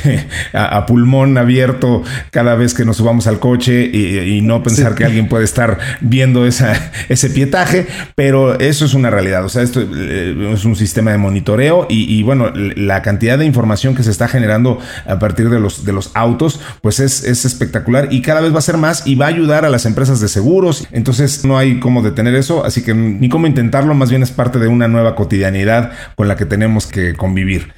a, 0.53 0.85
pulmón 0.85 1.39
abierto 1.39 2.03
cada 2.31 2.55
vez 2.57 2.75
que 2.75 2.85
nos 2.85 2.97
subamos 2.97 3.27
al 3.27 3.39
coche 3.39 3.85
y, 3.85 4.43
no 4.43 4.63
pensar 4.63 4.95
que 4.95 5.05
alguien 5.05 5.29
puede 5.29 5.45
estar 5.45 5.79
viendo 6.01 6.45
esa, 6.45 6.93
ese 7.09 7.31
pietaje, 7.31 7.87
pero 8.15 8.59
eso 8.59 8.85
es 8.85 8.95
una 8.95 9.11
realidad. 9.11 9.45
O 9.45 9.49
sea, 9.49 9.63
esto 9.63 9.81
eh, 9.81 10.53
es 10.53 10.65
un 10.65 10.77
sistema 10.77 11.13
de 11.13 11.19
monitoreo 11.19 11.87
y, 11.89 12.23
bueno, 12.25 12.53
la 12.55 13.01
cantidad 13.01 13.39
de 13.39 13.47
información 13.47 13.95
que 13.95 14.03
se 14.03 14.11
está 14.11 14.24
generando 14.29 14.79
a 15.07 15.19
partir 15.19 15.51
de 15.51 15.61
los, 15.61 15.85
de 15.85 15.93
los 15.93 16.11
autos, 16.15 16.61
pues 16.83 17.01
es, 17.01 17.25
es 17.25 17.45
espectacular 17.45 18.09
y 18.13 18.23
cada 18.23 18.41
vez 18.41 18.55
va 18.55 18.59
a 18.59 18.63
ser 18.63 18.77
más 18.77 19.07
y 19.07 19.15
va 19.15 19.27
a 19.27 19.29
ayudar 19.29 19.65
a 19.65 19.71
las 19.71 19.87
empresas 19.87 20.21
de 20.21 20.29
seguros. 20.29 20.87
Entonces, 20.93 21.45
no 21.45 21.59
hay 21.59 21.81
cómo 21.81 22.03
detener 22.03 22.35
eso, 22.35 22.65
así 22.65 22.83
que 22.83 22.95
ni 22.95 23.29
cómo 23.29 23.47
intentarlo, 23.47 23.95
más 23.95 24.11
bien 24.11 24.23
es 24.23 24.31
parte 24.31 24.59
de 24.59 24.69
una 24.69 24.89
nueva 24.89 25.15
cotidianidad 25.15 25.93
con 26.17 26.29
la 26.29 26.37
que 26.37 26.47
tenemos 26.47 26.87
que 26.87 27.15
convivir. 27.15 27.73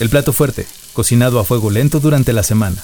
El 0.00 0.08
plato 0.08 0.32
fuerte, 0.32 0.66
cocinado 0.92 1.38
a 1.38 1.44
fuego 1.44 1.70
lento 1.70 2.00
durante 2.00 2.32
la 2.32 2.42
semana. 2.42 2.76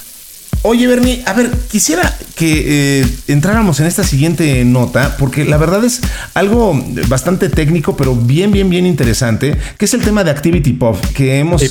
Oye, 0.63 0.87
Bernie, 0.89 1.23
a 1.25 1.33
ver, 1.35 1.51
quisiera 1.71 2.17
que 2.35 3.01
eh, 3.01 3.07
entráramos 3.29 3.79
en 3.79 3.87
esta 3.87 4.03
siguiente 4.03 4.65
nota, 4.65 5.17
porque 5.17 5.45
la 5.45 5.57
verdad 5.57 5.85
es 5.85 6.01
algo 6.35 6.81
bastante 7.07 7.49
técnico, 7.49 7.97
pero 7.97 8.17
bien, 8.17 8.51
bien, 8.51 8.69
bien 8.69 8.85
interesante, 8.85 9.57
que 9.79 9.85
es 9.85 9.95
el 9.95 10.03
tema 10.03 10.25
de 10.25 10.33
Activity 10.33 10.73
Pop, 10.73 10.97
que 11.15 11.39
hemos, 11.39 11.63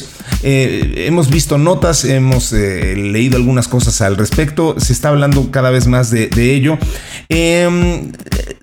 eh, 0.41 1.05
hemos 1.07 1.29
visto 1.29 1.57
notas, 1.57 2.05
hemos 2.05 2.53
eh, 2.53 2.95
leído 2.95 3.35
algunas 3.35 3.67
cosas 3.67 3.99
al 4.01 4.15
respecto, 4.15 4.75
se 4.79 4.93
está 4.93 5.09
hablando 5.09 5.51
cada 5.51 5.69
vez 5.69 5.87
más 5.87 6.09
de, 6.09 6.27
de 6.27 6.55
ello. 6.55 6.77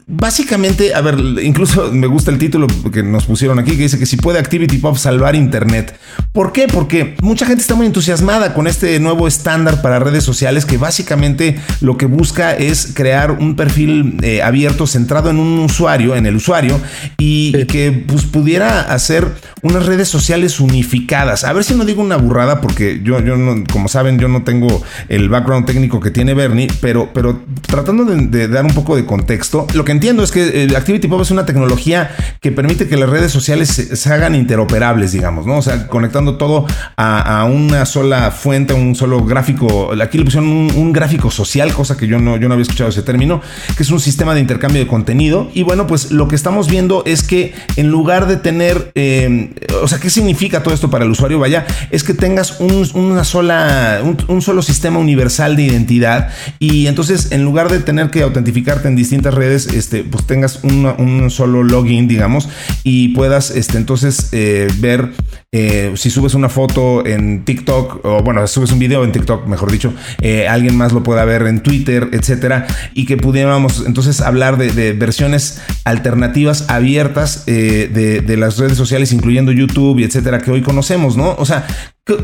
Básicamente, 0.06 0.94
a 0.94 1.00
ver, 1.00 1.18
incluso 1.42 1.90
me 1.90 2.06
gusta 2.06 2.30
el 2.30 2.36
título 2.36 2.66
que 2.92 3.02
nos 3.02 3.24
pusieron 3.24 3.58
aquí, 3.58 3.70
que 3.70 3.84
dice 3.84 3.98
que 3.98 4.04
si 4.04 4.18
puede 4.18 4.38
Activity 4.38 4.76
Pop 4.76 4.98
salvar 4.98 5.34
Internet. 5.34 5.98
¿Por 6.30 6.52
qué? 6.52 6.68
Porque 6.68 7.16
mucha 7.22 7.46
gente 7.46 7.62
está 7.62 7.74
muy 7.74 7.86
entusiasmada 7.86 8.52
con 8.52 8.66
este 8.66 9.00
nuevo 9.00 9.26
estándar 9.26 9.80
para 9.80 9.98
redes 10.00 10.22
sociales 10.22 10.66
que 10.66 10.76
básicamente 10.76 11.56
lo 11.80 11.96
que 11.96 12.04
busca 12.04 12.52
es 12.52 12.92
crear 12.92 13.30
un 13.30 13.56
perfil 13.56 14.18
eh, 14.20 14.42
abierto 14.42 14.86
centrado 14.86 15.30
en 15.30 15.38
un 15.38 15.58
usuario, 15.60 16.14
en 16.16 16.26
el 16.26 16.36
usuario, 16.36 16.78
y, 17.16 17.64
que 17.64 18.04
pues, 18.06 18.24
pudiera 18.24 18.82
hacer 18.82 19.26
unas 19.62 19.86
redes 19.86 20.08
sociales 20.08 20.60
unificadas. 20.60 21.44
A 21.44 21.54
ver 21.54 21.64
si 21.64 21.74
no 21.74 21.86
digo 21.86 22.02
una 22.02 22.16
burrada, 22.16 22.60
porque 22.60 23.00
yo, 23.02 23.20
yo 23.20 23.38
no, 23.38 23.64
como 23.72 23.88
saben, 23.88 24.18
yo 24.18 24.28
no 24.28 24.42
tengo 24.42 24.82
el 25.08 25.30
background 25.30 25.64
técnico 25.64 25.98
que 25.98 26.10
tiene 26.10 26.34
Bernie, 26.34 26.68
pero, 26.82 27.10
pero 27.14 27.42
tratando 27.66 28.04
de, 28.04 28.48
dar 28.48 28.66
un 28.66 28.74
poco 28.74 28.96
de 28.96 29.06
contexto, 29.06 29.66
lo 29.72 29.82
que 29.86 29.93
entiendo 29.94 30.22
es 30.22 30.30
que 30.30 30.64
eh, 30.64 30.76
Activity 30.76 31.08
Pop 31.08 31.20
es 31.22 31.30
una 31.30 31.46
tecnología 31.46 32.10
que 32.40 32.52
permite 32.52 32.88
que 32.88 32.96
las 32.96 33.08
redes 33.08 33.32
sociales 33.32 33.68
se, 33.70 34.12
hagan 34.12 34.34
interoperables, 34.34 35.12
digamos, 35.12 35.46
¿no? 35.46 35.58
O 35.58 35.62
sea, 35.62 35.86
conectando 35.88 36.36
todo 36.36 36.66
a, 36.96 37.44
una 37.44 37.86
sola 37.86 38.30
fuente, 38.30 38.74
un 38.74 38.94
solo 38.94 39.24
gráfico. 39.24 39.92
Aquí 40.00 40.18
le 40.18 40.24
pusieron 40.24 40.48
un, 40.48 40.92
gráfico 40.92 41.30
social, 41.30 41.72
cosa 41.72 41.96
que 41.96 42.06
yo 42.06 42.18
no, 42.18 42.36
yo 42.36 42.48
no 42.48 42.54
había 42.54 42.62
escuchado 42.62 42.90
ese 42.90 43.02
término, 43.02 43.40
que 43.76 43.82
es 43.82 43.90
un 43.90 44.00
sistema 44.00 44.34
de 44.34 44.40
intercambio 44.40 44.80
de 44.80 44.86
contenido. 44.86 45.50
Y 45.54 45.62
bueno, 45.62 45.86
pues 45.86 46.12
lo 46.12 46.28
que 46.28 46.36
estamos 46.36 46.68
viendo 46.68 47.02
es 47.06 47.22
que 47.22 47.54
en 47.76 47.88
lugar 47.88 48.26
de 48.26 48.36
tener, 48.36 48.92
eh, 48.94 49.50
o 49.82 49.88
sea, 49.88 49.98
¿qué 49.98 50.10
significa 50.10 50.62
todo 50.62 50.74
esto 50.74 50.90
para 50.90 51.04
el 51.04 51.10
usuario? 51.10 51.38
Vaya, 51.38 51.66
es 51.90 52.04
que 52.04 52.14
tengas 52.14 52.60
una 52.60 53.24
sola, 53.24 54.00
un, 54.02 54.42
solo 54.42 54.62
sistema 54.62 54.98
universal 54.98 55.56
de 55.56 55.62
identidad 55.62 56.28
y 56.58 56.86
entonces 56.86 57.32
en 57.32 57.44
lugar 57.44 57.70
de 57.70 57.80
tener 57.80 58.10
que 58.10 58.22
autentificarte 58.22 58.88
en 58.88 58.96
distintas 58.96 59.34
redes, 59.34 59.66
este, 59.84 60.02
pues 60.02 60.26
tengas 60.26 60.60
un 60.62 61.30
solo 61.30 61.62
login, 61.62 62.08
digamos, 62.08 62.48
y 62.84 63.08
puedas 63.08 63.50
este, 63.50 63.76
entonces 63.76 64.30
eh, 64.32 64.66
ver 64.78 65.10
eh, 65.52 65.92
si 65.94 66.08
subes 66.08 66.32
una 66.32 66.48
foto 66.48 67.04
en 67.04 67.44
TikTok, 67.44 68.02
o 68.02 68.22
bueno, 68.22 68.46
subes 68.46 68.72
un 68.72 68.78
video 68.78 69.04
en 69.04 69.12
TikTok, 69.12 69.46
mejor 69.46 69.70
dicho, 69.70 69.92
eh, 70.22 70.48
alguien 70.48 70.74
más 70.74 70.94
lo 70.94 71.02
pueda 71.02 71.26
ver 71.26 71.42
en 71.42 71.62
Twitter, 71.62 72.08
etcétera, 72.12 72.66
y 72.94 73.04
que 73.04 73.18
pudiéramos 73.18 73.84
entonces 73.86 74.22
hablar 74.22 74.56
de, 74.56 74.94
versiones 74.94 75.60
alternativas 75.84 76.64
abiertas 76.68 77.44
de, 77.44 78.36
las 78.38 78.56
redes 78.56 78.78
sociales, 78.78 79.12
incluyendo 79.12 79.52
YouTube 79.52 79.98
y 79.98 80.04
etcétera, 80.04 80.38
que 80.38 80.50
hoy 80.50 80.62
conocemos, 80.62 81.16
¿no? 81.16 81.36
O 81.38 81.44
sea, 81.44 81.66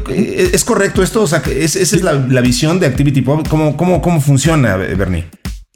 ¿es 0.09 0.65
correcto 0.65 1.03
esto? 1.03 1.23
O 1.23 1.27
sea, 1.27 1.43
esa 1.47 1.79
es 1.79 2.03
la, 2.03 2.41
visión 2.41 2.81
de 2.81 2.87
Activity 2.87 3.21
Pop. 3.21 3.47
¿Cómo, 3.49 3.77
cómo, 3.77 4.01
cómo 4.01 4.21
funciona, 4.23 4.77
Bernie? 4.77 5.27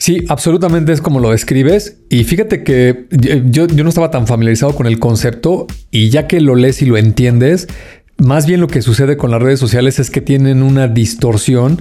Sí, 0.04 0.22
absolutamente 0.28 0.92
es 0.92 1.00
como 1.00 1.18
lo 1.18 1.30
describes. 1.30 1.96
Y 2.10 2.24
fíjate 2.24 2.62
que 2.62 3.06
yo, 3.10 3.66
yo, 3.66 3.84
no 3.84 3.88
estaba 3.88 4.10
tan 4.10 4.26
familiarizado 4.26 4.74
con 4.74 4.86
el 4.86 4.98
concepto 4.98 5.66
y 5.90 6.10
ya 6.10 6.26
que 6.26 6.42
lo 6.42 6.56
lees 6.56 6.82
y 6.82 6.84
lo 6.84 6.98
entiendes, 6.98 7.68
más 8.18 8.44
bien 8.44 8.60
lo 8.60 8.68
que 8.68 8.82
sucede 8.82 9.16
con 9.16 9.30
las 9.30 9.40
redes 9.40 9.58
sociales 9.58 9.98
es 9.98 10.10
que 10.10 10.20
tienen 10.20 10.62
una 10.62 10.88
distorsión 10.88 11.80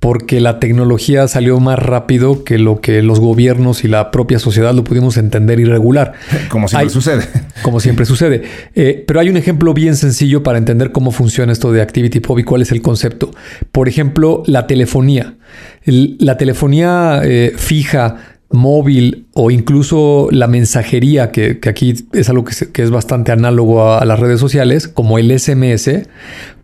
porque 0.00 0.40
la 0.40 0.60
tecnología 0.60 1.28
salió 1.28 1.60
más 1.60 1.78
rápido 1.78 2.42
que 2.42 2.56
lo 2.56 2.80
que 2.80 3.02
los 3.02 3.20
gobiernos 3.20 3.84
y 3.84 3.88
la 3.88 4.10
propia 4.12 4.38
sociedad 4.38 4.72
lo 4.72 4.82
pudimos 4.82 5.18
entender 5.18 5.60
y 5.60 5.66
regular. 5.66 6.14
Como 6.48 6.68
siempre 6.68 6.88
sucede. 6.88 7.28
Como 7.62 7.80
siempre 7.80 8.06
sucede. 8.06 8.42
Eh, 8.74 9.04
pero 9.06 9.20
hay 9.20 9.28
un 9.28 9.36
ejemplo 9.36 9.74
bien 9.74 9.96
sencillo 9.96 10.42
para 10.42 10.58
entender 10.58 10.92
cómo 10.92 11.10
funciona 11.10 11.52
esto 11.52 11.72
de 11.72 11.82
Activity 11.82 12.20
Pop 12.20 12.38
y 12.38 12.44
cuál 12.44 12.62
es 12.62 12.72
el 12.72 12.82
concepto. 12.82 13.30
Por 13.72 13.88
ejemplo, 13.88 14.42
la 14.46 14.66
telefonía. 14.66 15.36
la 15.84 16.36
telefonía 16.36 17.20
eh, 17.24 17.52
fija 17.56 18.38
móvil 18.50 19.26
o 19.34 19.50
incluso 19.50 20.28
la 20.30 20.46
mensajería, 20.46 21.30
que, 21.30 21.58
aquí 21.68 21.94
es 22.12 22.28
algo 22.28 22.44
que, 22.44 22.82
es 22.82 22.90
bastante 22.90 23.32
análogo 23.32 23.92
a, 23.92 24.04
las 24.04 24.18
redes 24.18 24.40
sociales, 24.40 24.88
como 24.88 25.18
el 25.18 25.38
SMS, 25.38 25.90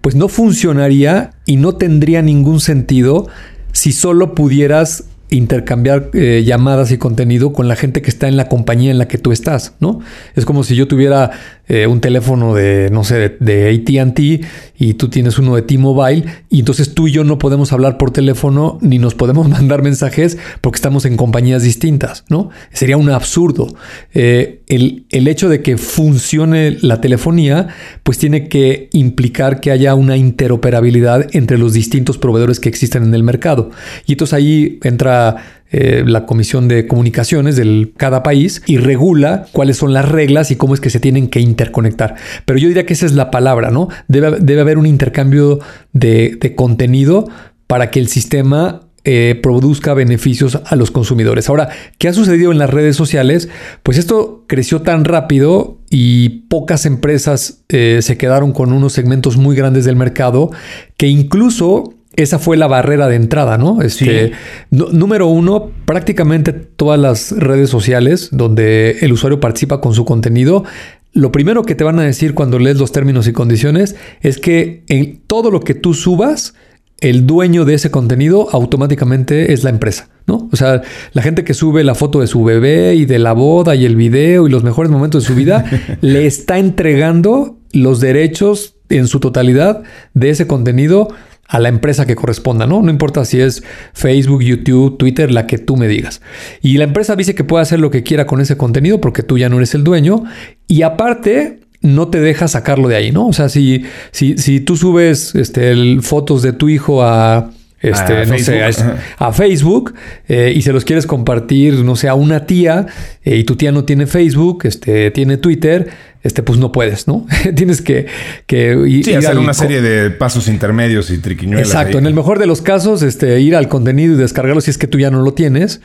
pues 0.01 0.15
no 0.15 0.29
funcionaría 0.29 1.33
y 1.45 1.57
no 1.57 1.75
tendría 1.77 2.23
ningún 2.23 2.61
sentido 2.61 3.29
si 3.73 3.93
solo 3.93 4.35
pudieras 4.35 5.05
intercambiar 5.37 6.11
eh, 6.15 6.43
llamadas 6.45 6.91
y 6.93 6.99
contenido 6.99 7.53
con 7.53 7.69
la 7.69 7.77
gente 7.77 8.03
que 8.03 8.11
está 8.11 8.29
en 8.29 8.37
la 8.37 8.49
compañía 8.49 8.91
en 8.91 8.99
la 8.99 9.09
que 9.09 9.19
tú 9.19 9.33
estás, 9.33 9.75
¿no? 9.81 10.01
Es 10.35 10.45
como 10.45 10.65
si 10.65 10.77
yo 10.77 10.89
tuviera 10.89 11.31
eh, 11.67 11.87
un 11.87 12.01
teléfono 12.01 12.55
de, 12.55 12.91
no 12.93 13.05
sé, 13.05 13.37
de, 13.41 13.71
ATT 13.71 14.47
y 14.77 14.95
tú 14.95 15.09
tienes 15.09 15.39
uno 15.39 15.57
de 15.57 15.63
T-Mobile 15.63 16.25
y 16.51 16.59
entonces 16.59 16.95
tú 16.95 17.09
y 17.09 17.13
yo 17.13 17.25
no 17.25 17.39
podemos 17.39 17.73
hablar 17.73 17.97
por 17.97 18.11
teléfono 18.11 18.79
ni 18.83 18.99
nos 18.99 19.15
podemos 19.15 19.49
mandar 19.51 19.83
mensajes 19.83 20.37
porque 20.61 20.77
estamos 20.77 21.07
en 21.07 21.17
compañías 21.17 21.63
distintas, 21.63 22.25
¿no? 22.29 22.51
Sería 22.73 22.97
un 22.97 23.09
absurdo. 23.09 23.69
Eh, 24.13 24.63
el, 24.67 25.07
el 25.11 25.27
hecho 25.27 25.49
de 25.49 25.63
que 25.63 25.79
funcione 25.79 26.77
la 26.83 27.01
telefonía, 27.01 27.69
pues 28.03 28.19
tiene 28.19 28.49
que 28.49 28.89
implicar 28.93 29.61
que 29.61 29.71
haya 29.71 29.95
una 29.95 30.17
interoperabilidad 30.17 31.35
entre 31.35 31.57
los 31.57 31.73
distintos 31.73 32.19
proveedores 32.19 32.61
que 32.61 32.69
existen 32.69 33.05
en 33.05 33.15
el 33.15 33.23
mercado. 33.23 33.71
Y 34.07 34.13
entonces 34.13 34.35
ahí 34.35 34.79
entra 34.83 35.64
eh, 35.77 36.05
la 36.07 36.25
Comisión 36.25 36.69
de 36.69 36.87
Comunicaciones 36.87 37.57
de 37.57 37.91
cada 37.97 38.23
país 38.23 38.63
y 38.65 38.77
regula 38.77 39.47
cuáles 39.51 39.77
son 39.77 39.93
las 39.93 40.09
reglas 40.09 40.53
y 40.53 40.57
cómo 40.57 40.73
es 40.73 40.81
que 40.81 40.89
se 40.89 41.01
tienen 41.01 41.27
que 41.27 41.41
interconectar. 41.41 42.15
Pero 42.45 42.61
yo 42.61 42.69
diría 42.69 42.87
que 42.87 42.93
esa 42.93 43.07
es 43.07 43.15
la 43.15 43.33
palabra, 43.33 43.73
¿no? 43.73 43.89
Debe, 44.07 44.39
debe 44.39 44.61
haber 44.61 44.79
un 44.79 44.87
intercambio 44.87 45.59
de, 45.93 46.55
contenido 46.55 47.29
para 47.67 47.91
que 47.91 47.99
el 47.99 48.07
sistema 48.07 48.83
eh, 49.03 49.41
produzca 49.43 49.95
beneficios 49.95 50.61
a 50.65 50.77
los 50.77 50.93
consumidores. 50.93 51.49
Ahora, 51.49 51.71
¿qué 51.99 52.07
ha 52.07 52.13
sucedido 52.13 52.53
en 52.53 52.59
las 52.59 52.71
redes 52.71 52.95
sociales? 52.95 53.49
Pues 53.83 53.99
esto 53.99 54.45
creció 54.47 54.83
tan 54.83 55.05
rápido 55.05 55.79
y 55.91 56.29
pocas 56.51 56.87
empresas 56.87 57.65
eh, 57.69 57.99
se 58.01 58.17
quedaron 58.17 58.53
con 58.53 58.73
unos 58.73 58.93
segmentos 58.93 59.37
muy 59.37 59.57
grandes 59.57 59.85
del 59.87 59.97
mercado 59.97 60.53
que 60.97 61.09
incluso 61.09 61.95
esa 62.17 62.39
fue 62.39 62.57
la 62.57 62.67
barrera 62.67 63.09
de 63.09 63.17
entrada, 63.17 63.59
¿no? 63.59 63.83
Este, 63.83 64.33
número 64.71 65.27
uno, 65.27 65.71
prácticamente 65.85 66.53
todas 66.53 66.99
las 66.99 67.33
redes 67.33 67.71
sociales 67.71 68.29
donde 68.33 68.99
el 69.01 69.13
usuario 69.13 69.41
participa 69.41 69.81
con 69.81 69.95
su 69.95 70.05
contenido, 70.05 70.65
lo 71.13 71.31
primero 71.31 71.63
que 71.63 71.77
te 71.77 71.85
van 71.85 71.99
a 72.01 72.03
decir 72.03 72.35
cuando 72.35 72.59
lees 72.59 72.77
los 72.77 72.91
términos 72.93 73.29
y 73.29 73.33
condiciones 73.33 73.95
es 74.21 74.39
que 74.39 74.83
en 74.89 75.21
todo 75.27 75.51
lo 75.53 75.61
que 75.61 75.75
tú 75.75 75.95
subas, 75.95 76.55
el 77.01 77.27
dueño 77.27 77.65
de 77.65 77.75
ese 77.75 77.91
contenido 77.91 78.49
automáticamente 78.51 79.53
es 79.53 79.63
la 79.63 79.71
empresa, 79.71 80.09
¿no? 80.27 80.49
O 80.53 80.57
sea, 80.57 80.83
la 81.13 81.23
gente 81.23 81.45
que 81.45 81.55
sube 81.55 81.85
la 81.85 81.95
foto 81.95 82.21
de 82.21 82.27
su 82.27 82.43
bebé 82.43 82.95
y 82.97 83.05
de 83.05 83.19
la 83.19 83.33
boda 83.33 83.75
y 83.77 83.85
el 83.85 83.95
video 83.95 84.47
y 84.47 84.51
los 84.51 84.65
mejores 84.65 84.91
momentos 84.91 85.23
de 85.23 85.29
su 85.29 85.35
vida, 85.35 85.65
le 86.01 86.27
está 86.27 86.59
entregando 86.59 87.59
los 87.73 88.01
derechos 88.01 88.77
en 88.89 89.07
su 89.07 89.21
totalidad 89.21 89.83
de 90.15 90.31
ese 90.31 90.47
contenido 90.47 91.09
a 91.49 91.61
la 91.61 91.69
empresa 91.69 92.07
que 92.07 92.17
corresponda, 92.17 92.67
¿no? 92.67 92.83
No 92.83 92.91
importa 92.91 93.25
si 93.25 93.41
es 93.41 93.63
Facebook, 93.93 94.43
YouTube, 94.43 94.97
Twitter, 94.99 95.31
la 95.31 95.47
que 95.47 95.59
tú 95.59 95.77
me 95.77 95.89
digas. 95.89 96.23
Y 96.63 96.79
la 96.79 96.85
empresa 96.85 97.17
dice 97.17 97.35
que 97.35 97.45
puede 97.45 97.63
hacer 97.63 97.81
lo 97.81 97.91
que 97.91 98.03
quiera 98.03 98.27
con 98.27 98.41
ese 98.41 98.57
contenido 98.57 99.01
porque 99.01 99.23
tú 99.23 99.39
ya 99.39 99.49
no 99.49 99.57
eres 99.57 99.75
el 99.75 99.85
dueño. 99.85 100.25
Y 100.67 100.83
aparte, 100.83 101.61
no 101.83 102.09
te 102.09 102.21
deja 102.21 102.49
sacarlo 102.49 102.89
de 102.89 102.97
ahí, 102.97 103.13
¿no? 103.13 103.29
O 103.29 103.33
sea, 103.33 103.49
si, 103.49 103.85
si, 104.11 104.39
si 104.39 104.61
tú 104.61 104.77
subes 104.77 105.35
este, 105.35 106.01
fotos 106.01 106.43
de 106.43 106.55
tu 106.55 106.69
hijo 106.69 107.03
a 107.03 107.51
este, 107.85 108.15
a, 108.15 108.25
no 108.25 108.35
Facebook. 108.35 108.73
Sé, 108.73 108.85
a, 109.19 109.33
Facebook 109.33 109.95
eh, 110.27 110.53
y 110.57 110.63
se 110.63 110.73
los 110.73 110.87
quieres 110.87 111.07
compartir, 111.07 111.75
no 111.85 111.97
sé, 111.97 112.09
a 112.09 112.15
una 112.15 112.47
tía 112.47 112.87
eh, 113.23 113.37
y 113.37 113.45
tu 113.45 113.57
tía 113.57 113.73
no 113.73 113.85
tiene 113.85 114.07
Facebook, 114.07 114.63
este, 114.65 115.11
tiene 115.11 115.37
Twitter, 115.37 115.91
este, 116.25 116.43
pues 116.43 116.59
no 116.59 116.73
puedes, 116.73 117.07
¿no? 117.07 117.27
Tienes 117.55 117.83
que, 117.83 118.07
que 118.47 119.03
sí, 119.05 119.15
hacer 119.15 119.39
una 119.39 119.55
serie 119.55 119.81
de 119.81 120.11
pasos 120.11 120.49
intermedios 120.49 121.11
y 121.11 121.19
triquiñuelas. 121.19 121.69
Exacto. 121.69 121.99
En 121.99 122.07
el 122.07 122.15
mejor 122.15 122.39
de 122.39 122.47
los 122.47 122.63
casos, 122.63 123.03
este, 123.03 123.41
ir 123.41 123.55
al 123.55 123.69
contenido 123.69 124.15
y 124.15 124.17
descargarlo 124.17 124.61
si 124.63 124.71
es 124.71 124.79
que 124.79 124.87
tú 124.89 124.99
ya 124.99 125.11
no 125.11 125.23
lo 125.23 125.35
tienes. 125.35 125.81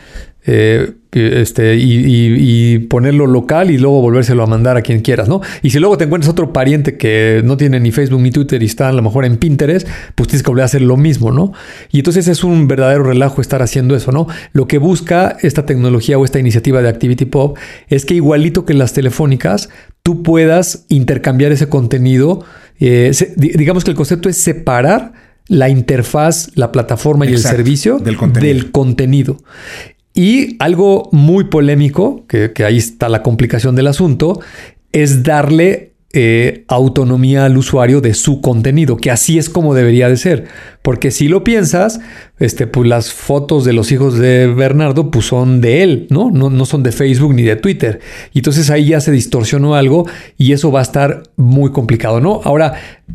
Eh, 0.46 0.94
este, 1.12 1.76
y, 1.76 2.80
ponerlo 2.88 3.28
local 3.28 3.72
y 3.72 3.78
luego 3.78 4.02
volvérselo 4.02 4.44
a 4.44 4.46
mandar 4.46 4.78
a 4.78 4.82
quien 4.82 5.02
quieras, 5.02 5.28
¿no? 5.28 5.42
Y 5.62 5.72
si 5.72 5.80
luego 5.80 5.98
te 5.98 6.06
encuentras 6.06 6.30
otro 6.32 6.54
pariente 6.54 6.98
que 6.98 7.42
no 7.44 7.58
tiene 7.58 7.80
ni 7.80 7.92
Facebook 7.92 8.22
ni 8.22 8.32
Twitter 8.32 8.62
y 8.62 8.68
está 8.68 8.90
a 8.90 8.94
lo 8.94 9.02
mejor 9.02 9.26
en 9.26 9.38
Pinterest, 9.38 9.88
pues 10.16 10.30
tienes 10.30 10.44
que 10.44 10.50
volver 10.50 10.64
a 10.64 10.66
hacer 10.66 10.82
lo 10.82 10.98
mismo, 10.98 11.32
¿no? 11.32 11.52
Y 11.92 12.00
entonces 12.00 12.28
es 12.28 12.44
un 12.44 12.68
verdadero 12.68 13.04
relajo 13.04 13.42
estar 13.42 13.62
haciendo 13.62 13.96
eso, 13.96 14.12
¿no? 14.12 14.28
Lo 14.54 14.68
que 14.68 14.78
busca 14.78 15.36
esta 15.42 15.66
tecnología 15.66 16.18
o 16.18 16.26
esta 16.26 16.40
iniciativa 16.40 16.82
de 16.82 16.90
Activity 16.90 17.26
Pop 17.26 17.58
es 17.88 18.06
que 18.06 18.14
igualito 18.14 18.66
que 18.66 18.74
las 18.74 18.94
telefónicas, 18.94 19.70
tú 20.04 20.24
puedas 20.24 20.86
intercambiar 20.90 21.52
ese 21.52 21.70
contenido. 21.70 22.44
Eh, 22.80 23.12
digamos 23.36 23.84
que 23.84 23.92
el 23.92 23.98
concepto 23.98 24.30
es 24.30 24.38
separar 24.38 25.14
la 25.48 25.68
interfaz, 25.68 26.52
la 26.56 26.72
plataforma 26.72 27.26
y 27.26 27.34
el 27.34 27.40
servicio 27.40 28.00
del 28.00 28.72
contenido. 28.72 29.38
Y 30.14 30.56
algo 30.60 31.10
muy 31.12 31.46
polémico, 31.46 32.26
que, 32.28 32.52
ahí 32.66 32.78
está 32.78 33.10
la 33.10 33.24
complicación 33.24 33.76
del 33.76 33.88
asunto, 33.88 34.40
es 34.92 35.24
darle 35.24 35.89
eh, 36.12 36.66
autonomía 36.68 37.46
al 37.46 37.56
usuario 37.56 38.02
de 38.02 38.16
su 38.16 38.42
contenido, 38.42 38.98
que 38.98 39.12
así 39.12 39.38
es 39.38 39.48
como 39.48 39.76
debería 39.76 40.10
de 40.10 40.18
ser. 40.18 40.46
Porque 40.82 41.12
si 41.12 41.28
lo 41.28 41.44
piensas, 41.44 42.00
este, 42.40 42.66
pues 42.66 42.90
las 42.90 43.14
fotos 43.14 43.64
de 43.64 43.74
los 43.74 43.92
hijos 43.92 44.18
de 44.18 44.48
Bernardo 44.48 45.12
pues 45.12 45.26
son 45.26 45.62
de 45.62 45.84
él, 45.84 46.08
¿no? 46.10 46.32
¿no? 46.32 46.50
No 46.50 46.66
son 46.66 46.82
de 46.82 46.92
Facebook 46.92 47.36
ni 47.36 47.44
de 47.44 47.58
Twitter. 47.58 48.00
Y 48.34 48.40
entonces 48.40 48.72
ahí 48.72 48.88
ya 48.88 49.02
se 49.02 49.12
distorsionó 49.12 49.76
algo 49.76 50.08
y 50.36 50.54
eso 50.54 50.72
va 50.72 50.80
a 50.80 50.84
estar 50.84 51.24
muy 51.36 51.72
complicado, 51.72 52.20
¿no? 52.22 52.42
Ahora, 52.44 52.74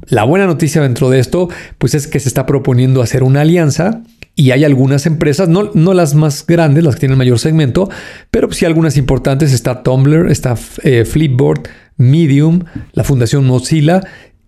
la 0.08 0.22
buena 0.24 0.46
noticia 0.46 0.80
dentro 0.80 1.10
de 1.10 1.18
esto, 1.18 1.48
pues 1.78 1.94
es 1.94 2.06
que 2.06 2.20
se 2.20 2.28
está 2.28 2.46
proponiendo 2.46 3.02
hacer 3.02 3.24
una 3.24 3.40
alianza 3.40 4.02
y 4.36 4.50
hay 4.50 4.64
algunas 4.64 5.06
empresas, 5.06 5.48
no, 5.48 5.70
no, 5.74 5.94
las 5.94 6.14
más 6.14 6.44
grandes, 6.44 6.82
las 6.82 6.96
que 6.96 7.00
tienen 7.00 7.18
mayor 7.18 7.38
segmento, 7.38 7.88
pero 8.32 8.50
sí 8.52 8.64
algunas 8.64 8.96
importantes. 8.96 9.52
Está 9.52 9.82
Tumblr, 9.84 10.28
está 10.30 10.56
eh, 10.82 11.04
Flipboard, 11.04 11.68
Medium, 11.96 12.64
la 12.92 13.04
Fundación 13.04 13.46
Mozilla 13.46 14.00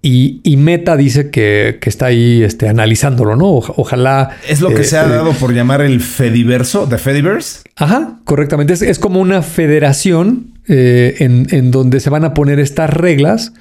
y, 0.09 0.57
Meta 0.57 0.97
dice 0.97 1.31
que, 1.31 1.81
está 1.83 2.07
ahí 2.07 2.43
este, 2.45 2.69
analizándolo, 2.69 3.35
¿no? 3.35 3.49
ojalá. 3.49 4.31
Es 4.49 4.61
lo 4.61 4.69
que 4.73 4.85
se 4.85 4.97
ha 4.97 5.05
eh, 5.05 5.09
dado 5.09 5.33
por 5.33 5.53
llamar 5.53 5.81
el 5.81 6.01
Fediverso, 6.01 6.87
de 6.87 6.99
Fediverse. 6.99 7.63
Ajá, 7.75 8.21
correctamente. 8.25 8.73
Es, 8.73 8.99
como 9.01 9.21
una 9.21 9.43
federación 9.43 10.61
eh, 10.69 11.17
en, 11.19 11.71
donde 11.73 11.99
se 11.99 12.09
van 12.11 12.25
a 12.25 12.35
poner 12.35 12.61
estas 12.61 12.91
reglas. 12.91 13.53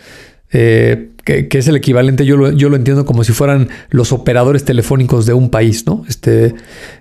Eh, 0.52 1.10
que, 1.26 1.48
es 1.52 1.68
el 1.68 1.76
equivalente, 1.76 2.24
yo 2.24 2.38
lo, 2.38 2.52
yo 2.52 2.70
lo 2.70 2.76
entiendo 2.76 3.04
como 3.04 3.24
si 3.24 3.34
fueran 3.34 3.70
los 3.90 4.12
operadores 4.12 4.64
telefónicos 4.64 5.26
de 5.26 5.34
un 5.34 5.50
país, 5.50 5.88
¿no? 5.88 6.06
Este, 6.08 6.54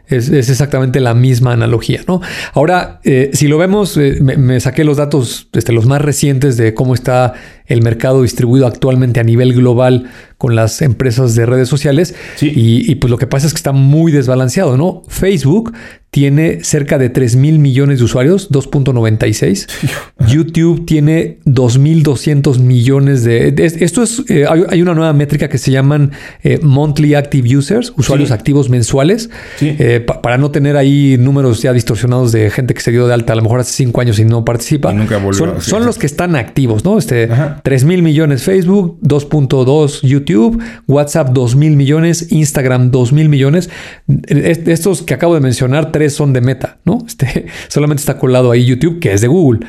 es, 0.08 0.30
exactamente 0.30 0.98
la 1.00 1.12
misma 1.12 1.52
analogía, 1.52 2.00
¿no? 2.08 2.22
Ahora, 2.54 3.00
eh, 3.04 3.30
si 3.34 3.48
lo 3.48 3.58
vemos, 3.58 3.98
eh, 3.98 4.18
me, 4.20 4.58
saqué 4.60 4.82
los 4.82 4.96
datos, 4.96 5.48
este, 5.52 5.72
los 5.72 5.84
más 5.84 6.00
recientes 6.00 6.56
de 6.56 6.72
cómo 6.72 6.94
está 6.94 7.34
el 7.66 7.82
mercado 7.82 8.22
distribuido 8.22 8.66
actualmente 8.66 9.20
a 9.20 9.24
nivel 9.24 9.52
global 9.52 10.10
con 10.38 10.54
las 10.54 10.80
empresas 10.80 11.34
de 11.34 11.44
redes 11.44 11.68
sociales. 11.68 12.14
Y, 12.40 12.90
y, 12.90 12.94
pues 12.94 13.10
lo 13.10 13.18
que 13.18 13.26
pasa 13.26 13.46
es 13.46 13.52
que 13.52 13.58
está 13.58 13.72
muy 13.72 14.10
desbalanceado, 14.10 14.78
¿no? 14.78 15.02
Facebook 15.08 15.72
tiene 16.14 16.62
cerca 16.62 16.96
de 16.96 17.08
3 17.08 17.34
mil 17.34 17.58
millones 17.58 17.98
de 17.98 18.04
usuarios, 18.04 18.48
2.96. 18.52 19.66
YouTube 20.28 20.86
tiene 20.86 21.40
2.200 21.44 22.60
millones 22.60 23.24
de... 23.24 23.52
Esto 23.56 24.04
es, 24.04 24.13
eh, 24.28 24.46
hay, 24.48 24.82
una 24.82 24.94
nueva 24.94 25.12
métrica 25.12 25.48
que 25.48 25.58
se 25.58 25.70
llaman 25.70 26.12
Monthly 26.62 27.14
Active 27.14 27.56
Users, 27.56 27.92
usuarios 27.96 28.30
activos 28.30 28.68
mensuales. 28.68 29.30
Sí 29.56 29.76
para 30.22 30.38
no 30.38 30.50
tener 30.50 30.76
ahí 30.76 31.16
números 31.18 31.62
ya 31.62 31.72
distorsionados 31.72 32.32
de 32.32 32.50
gente 32.50 32.74
que 32.74 32.80
se 32.80 32.90
dio 32.90 33.06
de 33.06 33.14
alta 33.14 33.32
a 33.32 33.36
lo 33.36 33.42
mejor 33.42 33.60
hace 33.60 33.72
cinco 33.72 34.00
años 34.00 34.18
y 34.18 34.24
no 34.24 34.44
participa. 34.44 34.92
nunca 34.92 35.18
volvió, 35.18 35.60
son, 35.60 35.84
los 35.84 35.98
que 35.98 36.06
están 36.06 36.36
activos, 36.36 36.84
¿no? 36.84 36.98
Este, 36.98 37.28
3 37.62 37.84
mil 37.84 38.02
millones 38.02 38.42
Facebook, 38.42 38.98
2.2 39.02 40.00
YouTube, 40.02 40.62
WhatsApp 40.86 41.30
2 41.32 41.56
mil 41.56 41.76
millones, 41.76 42.32
Instagram 42.32 42.90
2 42.90 43.12
mil 43.12 43.28
millones. 43.28 43.70
Estos 44.26 45.02
que 45.02 45.14
acabo 45.14 45.34
de 45.34 45.40
mencionar, 45.40 45.92
tres 45.92 46.14
son 46.14 46.32
de 46.32 46.40
Meta, 46.40 46.78
¿no? 46.84 46.98
Este, 47.14 47.46
solamente 47.68 48.00
está 48.00 48.18
colado 48.18 48.50
ahí 48.50 48.64
YouTube, 48.64 48.98
que 48.98 49.12
es 49.12 49.20
de 49.20 49.28
Google. 49.28 49.60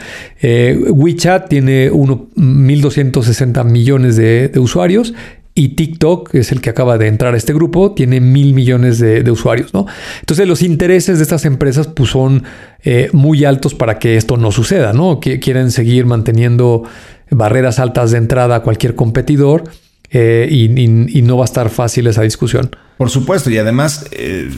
Eh, 0.41 0.79
WeChat 0.89 1.47
tiene 1.47 1.91
1.260 1.91 3.63
millones 3.65 4.15
de, 4.15 4.34
de 4.49 4.59
usuarios 4.59 5.13
y 5.57 5.69
TikTok, 5.69 6.35
es 6.35 6.51
el 6.51 6.59
que 6.59 6.69
acaba 6.69 6.97
de 6.97 7.07
entrar 7.07 7.33
a 7.33 7.37
este 7.37 7.53
grupo, 7.53 7.93
tiene 7.93 8.19
mil 8.19 8.53
millones 8.53 8.99
de, 8.99 9.31
usuarios, 9.31 9.73
¿no? 9.73 9.85
Entonces 10.19 10.45
los 10.49 10.61
intereses 10.61 11.17
de 11.17 11.23
estas 11.23 11.45
empresas 11.45 11.87
pues, 11.87 12.09
son 12.09 12.43
eh, 12.83 13.09
muy 13.13 13.45
altos 13.45 13.73
para 13.73 13.97
que 13.97 14.17
esto 14.17 14.35
no 14.35 14.51
suceda, 14.51 14.91
¿no? 14.91 15.21
Que 15.21 15.39
quieren 15.39 15.71
seguir 15.71 16.05
manteniendo 16.05 16.83
barreras 17.31 17.79
altas 17.79 18.11
de 18.11 18.17
entrada 18.17 18.57
a 18.57 18.59
cualquier 18.63 18.95
competidor 18.95 19.63
eh, 20.11 20.47
y, 20.51 21.21
no 21.21 21.37
va 21.37 21.43
a 21.43 21.45
estar 21.45 21.69
fácil 21.69 22.07
esa 22.07 22.23
discusión. 22.23 22.69
Por 22.97 23.09
supuesto, 23.09 23.49
y 23.49 23.57
además, 23.57 24.07
eh, 24.11 24.49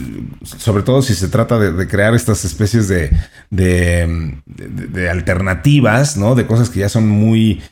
sobre 0.42 0.82
todo 0.82 1.00
si 1.02 1.14
se 1.14 1.28
trata 1.28 1.60
de, 1.60 1.86
crear 1.86 2.14
estas 2.14 2.44
especies 2.44 2.88
de, 2.88 3.10
de, 3.50 5.08
alternativas, 5.08 6.16
¿no? 6.16 6.34
De 6.34 6.44
cosas 6.44 6.70
que 6.70 6.80
ya 6.80 6.88
son 6.88 7.08
muy 7.08 7.62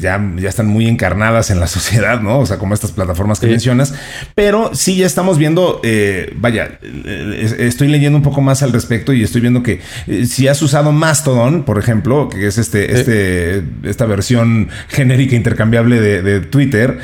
ya, 0.00 0.20
ya 0.36 0.48
están 0.48 0.66
muy 0.66 0.88
encarnadas 0.88 1.50
en 1.50 1.60
la 1.60 1.66
sociedad, 1.68 2.20
¿no? 2.20 2.40
O 2.40 2.46
sea, 2.46 2.58
como 2.58 2.74
estas 2.74 2.92
plataformas 2.92 3.38
que 3.38 3.46
mencionas. 3.46 3.94
Pero 4.34 4.74
sí 4.74 4.96
ya 4.96 5.06
estamos 5.06 5.38
viendo, 5.38 5.80
eh, 5.84 6.32
vaya, 6.36 6.78
eh, 6.82 7.56
estoy 7.60 7.88
leyendo 7.88 8.16
un 8.16 8.24
poco 8.24 8.40
más 8.40 8.62
al 8.62 8.72
respecto 8.72 9.12
y 9.12 9.22
estoy 9.22 9.40
viendo 9.40 9.62
que 9.62 9.80
eh, 10.06 10.26
si 10.26 10.48
has 10.48 10.60
usado 10.62 10.92
Mastodon, 10.92 11.64
por 11.64 11.78
ejemplo, 11.78 12.28
que 12.28 12.46
es 12.46 12.58
este, 12.58 12.92
este, 12.92 13.62
esta 13.84 14.06
versión 14.06 14.68
genérica 14.88 15.36
intercambiable 15.36 16.00
de, 16.00 16.38
Twitter, 16.38 16.98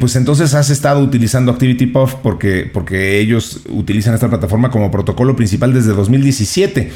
pues 0.00 0.16
entonces 0.16 0.54
has 0.54 0.70
estado 0.70 1.00
utilizando 1.00 1.52
ActivityPuff 1.52 2.16
porque, 2.16 2.68
porque 2.72 3.18
ellos 3.18 3.62
utilizan 3.68 4.14
esta 4.14 4.28
plataforma 4.28 4.70
como 4.70 4.90
protocolo 4.90 5.34
principal 5.34 5.72
desde 5.72 5.92
2017. 5.92 6.90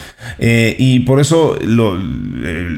y 0.79 1.01
por 1.01 1.21
eso 1.21 1.57
lo, 1.65 1.99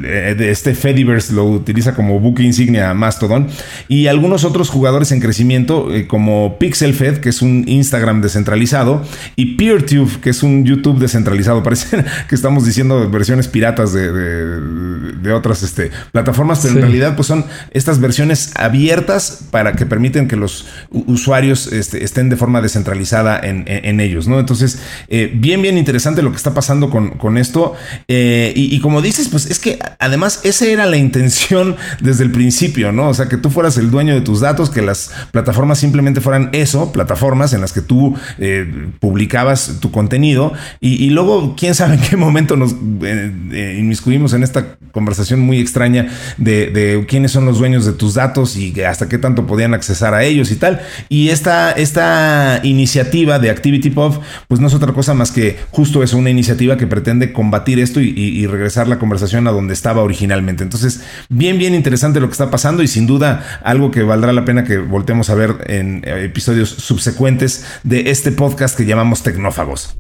este 0.05 0.75
Fediverse 0.75 1.33
lo 1.33 1.47
utiliza 1.77 1.95
como 1.95 2.19
buque 2.21 2.43
insignia 2.43 2.95
Mastodon, 2.95 3.49
y 3.87 4.07
algunos 4.07 4.45
otros 4.45 4.71
jugadores 4.71 5.13
en 5.13 5.21
crecimiento 5.21 5.93
eh, 5.93 6.07
como 6.07 6.59
PixelFed, 6.59 7.19
que 7.19 7.29
es 7.29 7.43
un 7.43 7.65
Instagram 7.67 8.23
descentralizado, 8.23 9.03
y 9.37 9.57
PeerTube, 9.57 10.21
que 10.21 10.31
es 10.31 10.43
un 10.43 10.65
YouTube 10.65 10.99
descentralizado. 10.99 11.63
Parece 11.67 12.03
que 12.29 12.35
estamos 12.35 12.65
diciendo 12.65 13.11
versiones 13.11 13.49
piratas 13.49 13.93
de, 13.93 14.11
de, 14.11 15.33
otras 15.33 15.63
este, 15.63 15.91
plataformas, 16.13 16.61
pero 16.63 16.77
en 16.77 16.81
realidad 16.81 17.15
pues 17.15 17.29
son 17.29 17.45
estas 17.73 18.01
versiones 18.01 18.53
abiertas 18.55 19.43
para 19.51 19.75
que 19.75 19.85
permiten 19.85 20.29
que 20.29 20.37
los 20.37 20.67
usuarios 20.91 21.71
este, 21.73 22.05
estén 22.05 22.31
de 22.31 22.37
forma 22.37 22.63
descentralizada 22.63 23.39
en, 23.43 23.67
ellos, 24.01 24.29
¿no? 24.29 24.39
Entonces, 24.39 24.79
eh, 25.09 25.31
bien, 25.35 25.61
bien 25.63 25.77
interesante 25.79 26.23
lo 26.23 26.31
que 26.31 26.37
está 26.37 26.55
pasando 26.55 26.89
con, 26.91 27.39
esto. 27.39 27.75
Eh, 28.09 28.53
y, 28.55 28.75
y 28.75 28.81
como 28.81 29.03
dices, 29.03 29.29
pues 29.29 29.47
es 29.47 29.59
que 29.59 29.79
además 29.99 30.41
esa 30.45 30.67
era 30.67 30.87
la 30.87 30.97
intención 30.97 31.66
desde 32.01 32.25
el 32.25 32.31
principio, 32.31 32.93
¿no? 32.93 33.09
O 33.09 33.15
sea, 33.15 33.27
que 33.27 33.37
tú 33.37 33.51
fueras 33.51 33.77
el 33.79 33.91
dueño 33.91 34.15
de 34.15 34.21
tus 34.21 34.41
datos, 34.41 34.71
que 34.71 34.83
las 34.83 35.11
plataformas 35.33 35.79
simplemente 35.79 36.21
fueran 36.21 36.51
eso, 36.53 36.93
plataformas 36.93 37.53
en 37.53 37.61
las 37.61 37.73
que 37.73 37.81
tú 37.81 38.15
eh, 38.39 38.89
publicabas 39.01 39.79
tu 39.81 39.91
contenido 39.91 40.53
y, 40.81 41.11
luego, 41.11 41.57
quién 41.57 41.75
sabe 41.75 41.95
en 41.95 42.01
qué 42.01 42.17
momento 42.17 42.57
nos 42.57 42.73
eh, 42.73 43.33
eh, 43.53 43.77
inmiscuimos 43.79 44.33
en 44.35 44.43
esta 44.43 44.77
conversación 44.93 45.41
muy 45.41 45.59
extraña 45.59 46.09
de, 46.37 47.05
quiénes 47.09 47.33
son 47.33 47.47
los 47.47 47.59
dueños 47.59 47.85
de 47.85 47.93
tus 47.93 48.15
datos 48.15 48.57
y 48.57 48.81
hasta 48.83 49.09
qué 49.09 49.19
tanto 49.19 49.47
podían 49.47 49.75
accesar 49.75 50.15
a 50.15 50.25
ellos 50.25 50.51
y 50.51 50.57
tal. 50.57 50.81
Y 51.09 51.29
esta, 51.31 51.73
esta 51.73 52.61
iniciativa 52.63 53.39
de 53.39 53.51
ActivityPub, 53.51 54.21
pues 54.49 54.61
no 54.61 54.67
es 54.67 54.75
otra 54.75 54.93
cosa 54.93 55.15
más 55.15 55.31
que 55.31 55.57
justo 55.71 56.03
eso, 56.03 56.17
una 56.17 56.31
iniciativa 56.31 56.77
que 56.77 56.87
pretende 56.87 57.33
combatir 57.33 57.79
esto 57.81 58.01
y, 58.01 58.11
y 58.17 58.47
regresar 58.47 58.89
la 58.89 58.99
conversación 58.99 59.47
a 59.49 59.51
donde 59.51 59.75
estaba 59.75 60.03
originalmente. 60.03 60.63
Entonces, 60.63 61.03
bien 61.29 61.56
bien, 61.57 61.75
interesante 61.75 62.21
lo 62.21 62.29
que 62.29 62.33
está 62.33 62.51
pasando 62.51 62.83
y 62.83 62.89
sin 62.89 63.07
duda 63.07 63.61
algo 63.63 63.91
que 63.91 64.03
valdrá 64.03 64.33
la 64.33 64.45
pena 64.45 64.65
que 64.65 64.79
voltemos 64.79 65.31
a 65.31 65.35
ver 65.35 65.57
en 65.67 66.03
eh, 66.05 66.25
episodios 66.25 66.71
subsecuentes 66.71 67.65
de 67.83 68.11
este 68.11 68.33
podcast 68.33 68.77
que 68.77 68.87
llamamos 68.87 69.23
Tecnófagos. 69.23 69.97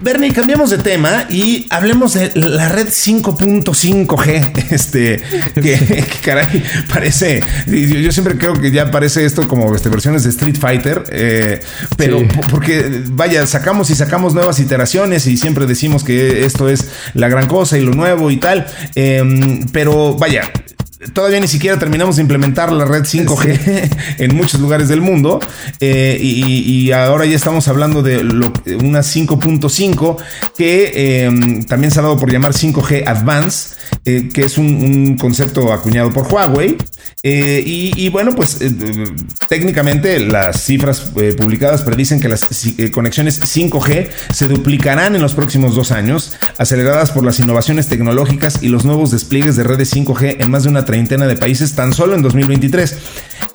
Bernie, 0.00 0.32
cambiamos 0.32 0.70
de 0.70 0.78
tema 0.78 1.26
y 1.30 1.66
hablemos 1.70 2.14
de 2.14 2.30
la 2.34 2.68
red 2.68 2.88
5.5G. 2.88 4.64
Este, 4.76 5.22
que, 5.54 6.04
caray, 6.24 6.62
parece. 6.92 7.40
Yo, 7.66 8.12
siempre 8.12 8.36
creo 8.36 8.54
que 8.60 8.70
ya 8.70 8.90
parece 8.90 9.24
esto 9.24 9.46
como 9.48 9.74
este, 9.74 9.88
versiones 9.88 10.24
de 10.24 10.30
Street 10.30 10.56
Fighter, 10.58 11.04
eh, 11.10 11.60
pero 11.96 12.26
porque, 12.50 13.02
vaya, 13.06 13.46
sacamos 13.46 13.90
y 13.90 13.94
sacamos 13.94 14.34
nuevas 14.34 14.58
iteraciones 14.58 15.26
y 15.26 15.36
siempre 15.36 15.66
decimos 15.66 16.04
que 16.04 16.44
esto 16.44 16.68
es 16.68 16.88
la 17.14 17.28
gran 17.28 17.46
cosa 17.46 17.78
y 17.78 17.82
lo 17.82 17.92
nuevo 17.92 18.30
y 18.30 18.38
tal. 18.38 18.66
Em, 18.94 19.66
pero 19.72 20.14
vaya, 20.14 20.50
Todavía 21.12 21.40
ni 21.40 21.48
siquiera 21.48 21.78
terminamos 21.78 22.16
de 22.16 22.22
implementar 22.22 22.72
la 22.72 22.86
red 22.86 23.02
5G 23.02 23.90
en 24.18 24.34
muchos 24.34 24.60
lugares 24.60 24.88
del 24.88 25.02
mundo 25.02 25.40
eh, 25.78 26.18
y, 26.18 26.90
ahora 26.92 27.26
ya 27.26 27.36
estamos 27.36 27.68
hablando 27.68 28.02
de 28.02 28.18
una 28.18 29.00
5.5 29.00 30.16
que 30.56 31.24
em, 31.24 31.62
también 31.64 31.90
se 31.90 31.98
ha 31.98 32.02
dado 32.02 32.16
por 32.18 32.32
llamar 32.32 32.52
5G 32.52 33.06
Advance, 33.06 33.74
eh, 34.06 34.30
que 34.32 34.44
es 34.44 34.56
un, 34.56 35.18
concepto 35.18 35.72
acuñado 35.72 36.10
por 36.12 36.32
Huawei. 36.32 36.78
Eh, 37.22 37.62
y, 37.66 38.08
bueno, 38.08 38.34
pues 38.34 38.58
técnicamente 39.48 40.20
las 40.20 40.62
cifras 40.62 41.00
publicadas 41.36 41.82
predicen 41.82 42.20
que 42.20 42.28
las 42.28 42.46
conexiones 42.92 43.42
5G 43.42 44.08
se 44.32 44.48
duplicarán 44.48 45.16
en 45.16 45.22
los 45.22 45.34
próximos 45.34 45.74
dos 45.74 45.90
años, 45.90 46.32
aceleradas 46.56 47.10
por 47.10 47.24
las 47.24 47.40
innovaciones 47.40 47.88
tecnológicas 47.88 48.62
y 48.62 48.68
los 48.68 48.84
nuevos 48.84 49.10
despliegues 49.10 49.56
de 49.56 49.64
redes 49.64 49.94
5G 49.94 50.36
en 50.38 50.50
más 50.50 50.62
de 50.62 50.70
una 50.70 50.85
treintena 50.86 51.26
de 51.26 51.36
países 51.36 51.74
tan 51.74 51.92
solo 51.92 52.14
en 52.14 52.22
2023. 52.22 52.96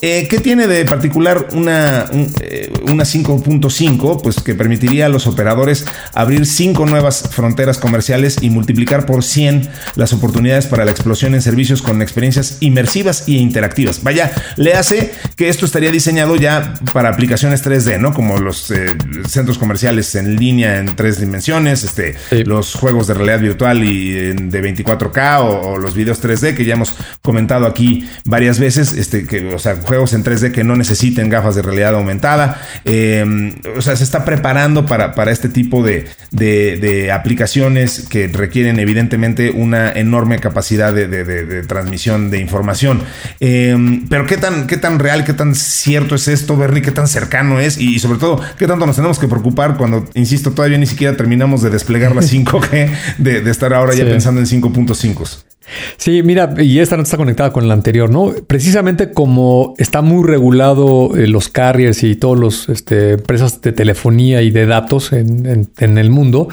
Eh, 0.02 0.28
¿Qué 0.30 0.40
tiene 0.40 0.68
de 0.68 0.84
particular 0.86 1.50
una, 1.52 2.06
eh, 2.42 2.74
una 2.84 3.04
5.5? 3.04 4.22
Pues 4.22 4.42
que 4.42 4.56
permitiría 4.56 5.06
a 5.06 5.10
los 5.10 5.28
operadores 5.28 5.86
abrir 6.14 6.46
cinco 6.46 6.86
nuevas 6.86 7.30
fronteras 7.32 7.78
comerciales 7.78 8.38
y 8.42 8.50
multiplicar 8.50 9.06
por 9.06 9.24
100 9.24 9.70
las 9.96 10.14
oportunidades 10.14 10.66
para 10.66 10.86
la 10.86 10.92
explosión 10.92 11.36
en 11.36 11.42
servicios 11.42 11.82
con 11.82 12.02
experiencias 12.02 12.58
inmersivas 12.62 13.28
e 13.28 13.34
interactivas. 13.34 14.04
Vaya, 14.04 14.32
le 14.58 14.74
hace 14.74 15.14
que 15.36 15.50
esto 15.50 15.66
estaría 15.66 15.92
diseñado 15.92 16.36
ya 16.36 16.74
para 16.94 17.10
aplicaciones 17.10 17.64
3D, 17.64 18.00
¿no? 18.00 18.14
Como 18.14 18.40
los 18.40 18.72
eh, 18.72 18.96
centros 19.28 19.58
comerciales 19.58 20.16
en 20.16 20.36
línea 20.36 20.78
en 20.78 20.96
tres 20.96 21.20
dimensiones, 21.20 21.84
este, 21.84 22.16
los 22.46 22.76
juegos 22.76 23.08
de 23.08 23.14
realidad 23.14 23.40
virtual 23.40 23.84
y 23.84 24.12
de 24.12 24.64
24K 24.64 25.40
o, 25.42 25.78
los 25.78 25.94
videos 25.94 26.22
3D 26.22 26.56
que 26.56 26.66
ya 26.66 26.74
hemos 26.74 26.96
comentado 27.22 27.66
aquí 27.66 28.08
varias 28.26 28.60
veces, 28.60 28.94
este, 28.94 29.26
que, 29.26 29.54
o 29.54 29.60
sea, 29.60 29.71
juegos 29.76 30.14
en 30.14 30.24
3D 30.24 30.52
que 30.52 30.64
no 30.64 30.76
necesiten 30.76 31.30
gafas 31.30 31.56
de 31.56 31.62
realidad 31.62 31.96
aumentada. 31.96 32.62
Eh, 32.86 33.54
o 33.76 33.82
sea, 33.82 33.96
se 33.96 34.04
está 34.04 34.26
preparando 34.26 34.86
para, 34.86 35.16
para 35.16 35.32
este 35.32 35.50
tipo 35.50 35.84
de, 35.84 36.08
de, 36.32 37.12
aplicaciones 37.12 38.08
que 38.10 38.28
requieren 38.28 38.80
evidentemente 38.80 39.52
una 39.52 39.92
enorme 39.92 40.40
capacidad 40.40 40.94
de, 40.94 41.64
transmisión 41.64 42.30
de 42.30 42.40
información. 42.40 43.04
Eh, 43.40 44.02
pero 44.10 44.26
qué 44.26 44.38
tan, 44.38 44.68
qué 44.68 44.78
tan 44.78 45.00
real, 45.00 45.24
qué 45.24 45.34
tan 45.34 45.56
cierto 45.56 46.16
es 46.16 46.28
esto, 46.28 46.58
Bernie, 46.58 46.82
qué 46.82 46.92
tan 46.92 47.08
cercano 47.08 47.60
es 47.60 47.78
y, 47.78 48.00
sobre 48.00 48.20
todo, 48.20 48.42
qué 48.58 48.68
tanto 48.68 48.86
nos 48.86 48.96
tenemos 48.96 49.20
que 49.20 49.28
preocupar 49.28 49.78
cuando, 49.78 50.08
insisto, 50.14 50.52
todavía 50.52 50.78
ni 50.78 50.88
siquiera 50.88 51.16
terminamos 51.16 51.62
de 51.62 51.70
desplegar 51.70 52.16
la 52.16 52.22
5G, 52.32 52.90
de, 53.18 53.50
estar 53.50 53.74
ahora 53.74 53.94
ya 53.94 54.06
pensando 54.06 54.40
en 54.40 54.48
5.5. 54.48 55.51
Sí, 55.98 56.24
mira, 56.24 56.54
y 56.60 56.80
esta 56.80 56.98
no 56.98 57.04
está 57.04 57.18
conectada 57.18 57.52
con 57.52 57.68
la 57.68 57.74
anterior, 57.74 58.10
¿no? 58.10 58.34
Precisamente 58.48 59.12
como 59.12 59.74
está 59.78 60.02
muy 60.02 60.28
regulado 60.28 61.16
eh, 61.16 61.28
los 61.28 61.50
carriers 61.50 62.04
y 62.04 62.16
todas 62.16 62.40
las 62.40 62.70
este, 62.70 63.12
empresas 63.14 63.62
de 63.62 63.72
telefonía 63.72 64.42
y 64.42 64.52
de 64.52 64.66
datos 64.66 65.14
en, 65.14 65.70
el 65.78 66.10
mundo, 66.10 66.50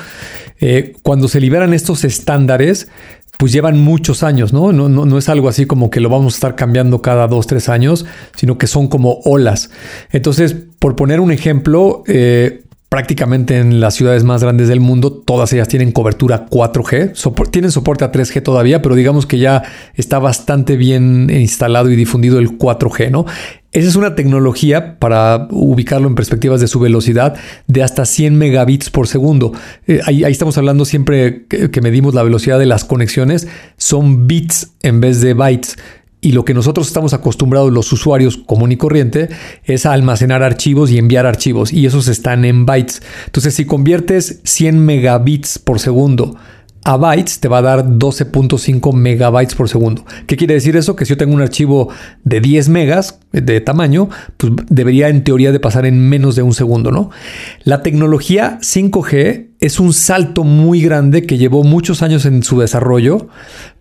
eh, 0.60 0.94
cuando 1.02 1.28
se 1.28 1.40
liberan 1.40 1.74
estos 1.74 2.04
estándares, 2.04 2.88
pues 3.38 3.52
llevan 3.52 3.78
muchos 3.78 4.22
años, 4.22 4.52
¿no? 4.52 4.72
No, 4.72 4.88
¿no? 4.88 5.06
no, 5.06 5.16
es 5.18 5.28
algo 5.28 5.48
así 5.48 5.64
como 5.64 5.90
que 5.90 6.00
lo 6.00 6.08
vamos 6.08 6.34
a 6.34 6.36
estar 6.36 6.56
cambiando 6.56 7.02
cada 7.02 7.28
dos, 7.28 7.46
tres 7.46 7.68
años, 7.68 8.04
sino 8.34 8.58
que 8.58 8.66
son 8.66 8.88
como 8.88 9.20
olas. 9.24 9.70
Entonces, 10.10 10.56
por 10.80 10.96
poner 10.96 11.20
un 11.20 11.30
ejemplo, 11.30 12.02
eh, 12.08 12.64
prácticamente 12.88 13.58
en 13.58 13.80
las 13.80 13.94
ciudades 13.94 14.24
más 14.24 14.42
grandes 14.42 14.68
del 14.68 14.80
mundo, 14.80 15.12
todas 15.12 15.52
ellas 15.52 15.68
tienen 15.68 15.92
cobertura 15.92 16.46
4G, 16.46 17.50
tienen 17.50 17.70
soporte 17.70 18.04
a 18.04 18.12
3G 18.12 18.42
todavía, 18.42 18.80
pero 18.80 18.94
digamos 18.94 19.26
que 19.26 19.38
ya 19.38 19.62
está 19.94 20.18
bastante 20.18 20.76
bien 20.76 21.28
instalado 21.30 21.90
y 21.90 21.96
difundido 21.96 22.38
el 22.38 22.58
4G, 22.58 23.10
¿no? 23.10 23.26
Esa 23.72 23.88
es 23.88 23.96
una 23.96 24.14
tecnología, 24.14 24.98
para 24.98 25.46
ubicarlo 25.50 26.08
en 26.08 26.14
perspectivas 26.14 26.62
de 26.62 26.68
su 26.68 26.80
velocidad, 26.80 27.36
de 27.66 27.82
hasta 27.82 28.06
100 28.06 28.38
megabits 28.38 28.88
por 28.88 29.06
segundo. 29.06 29.52
Eh, 29.86 30.00
ahí, 30.06 30.24
estamos 30.24 30.56
hablando 30.56 30.86
siempre 30.86 31.44
que 31.46 31.80
medimos 31.82 32.14
la 32.14 32.22
velocidad 32.22 32.58
de 32.58 32.64
las 32.64 32.84
conexiones, 32.84 33.46
son 33.76 34.26
bits 34.26 34.72
en 34.82 35.02
vez 35.02 35.20
de 35.20 35.34
bytes. 35.34 35.76
Y 36.20 36.32
lo 36.32 36.44
que 36.44 36.54
nosotros 36.54 36.88
estamos 36.88 37.14
acostumbrados 37.14 37.72
los 37.72 37.92
usuarios 37.92 38.36
común 38.36 38.72
y 38.72 38.76
corriente 38.76 39.28
es 39.64 39.86
a 39.86 39.92
almacenar 39.92 40.42
archivos 40.42 40.90
y 40.90 40.98
enviar 40.98 41.26
archivos 41.26 41.72
y 41.72 41.86
esos 41.86 42.08
están 42.08 42.44
en 42.44 42.66
bytes. 42.66 43.02
Entonces 43.26 43.54
si 43.54 43.64
conviertes 43.64 44.40
100 44.44 44.84
megabits 44.84 45.58
por 45.58 45.78
segundo 45.78 46.36
a 46.84 46.96
bytes 46.96 47.40
te 47.40 47.48
va 47.48 47.58
a 47.58 47.62
dar 47.62 47.84
12.5 47.86 48.94
megabytes 48.94 49.54
por 49.54 49.68
segundo. 49.68 50.04
¿Qué 50.26 50.36
quiere 50.36 50.54
decir 50.54 50.76
eso? 50.76 50.96
Que 50.96 51.04
si 51.04 51.10
yo 51.10 51.16
tengo 51.16 51.34
un 51.34 51.42
archivo 51.42 51.90
de 52.24 52.40
10 52.40 52.68
megas 52.70 53.20
de 53.32 53.60
tamaño, 53.60 54.08
pues 54.36 54.52
debería 54.68 55.08
en 55.08 55.22
teoría 55.22 55.52
de 55.52 55.60
pasar 55.60 55.86
en 55.86 56.08
menos 56.08 56.34
de 56.34 56.42
un 56.42 56.54
segundo, 56.54 56.90
¿no? 56.90 57.10
La 57.64 57.82
tecnología 57.82 58.58
5G 58.62 59.48
es 59.60 59.80
un 59.80 59.92
salto 59.92 60.44
muy 60.44 60.80
grande 60.80 61.24
que 61.24 61.36
llevó 61.36 61.62
muchos 61.62 62.02
años 62.02 62.24
en 62.24 62.42
su 62.42 62.58
desarrollo, 62.58 63.28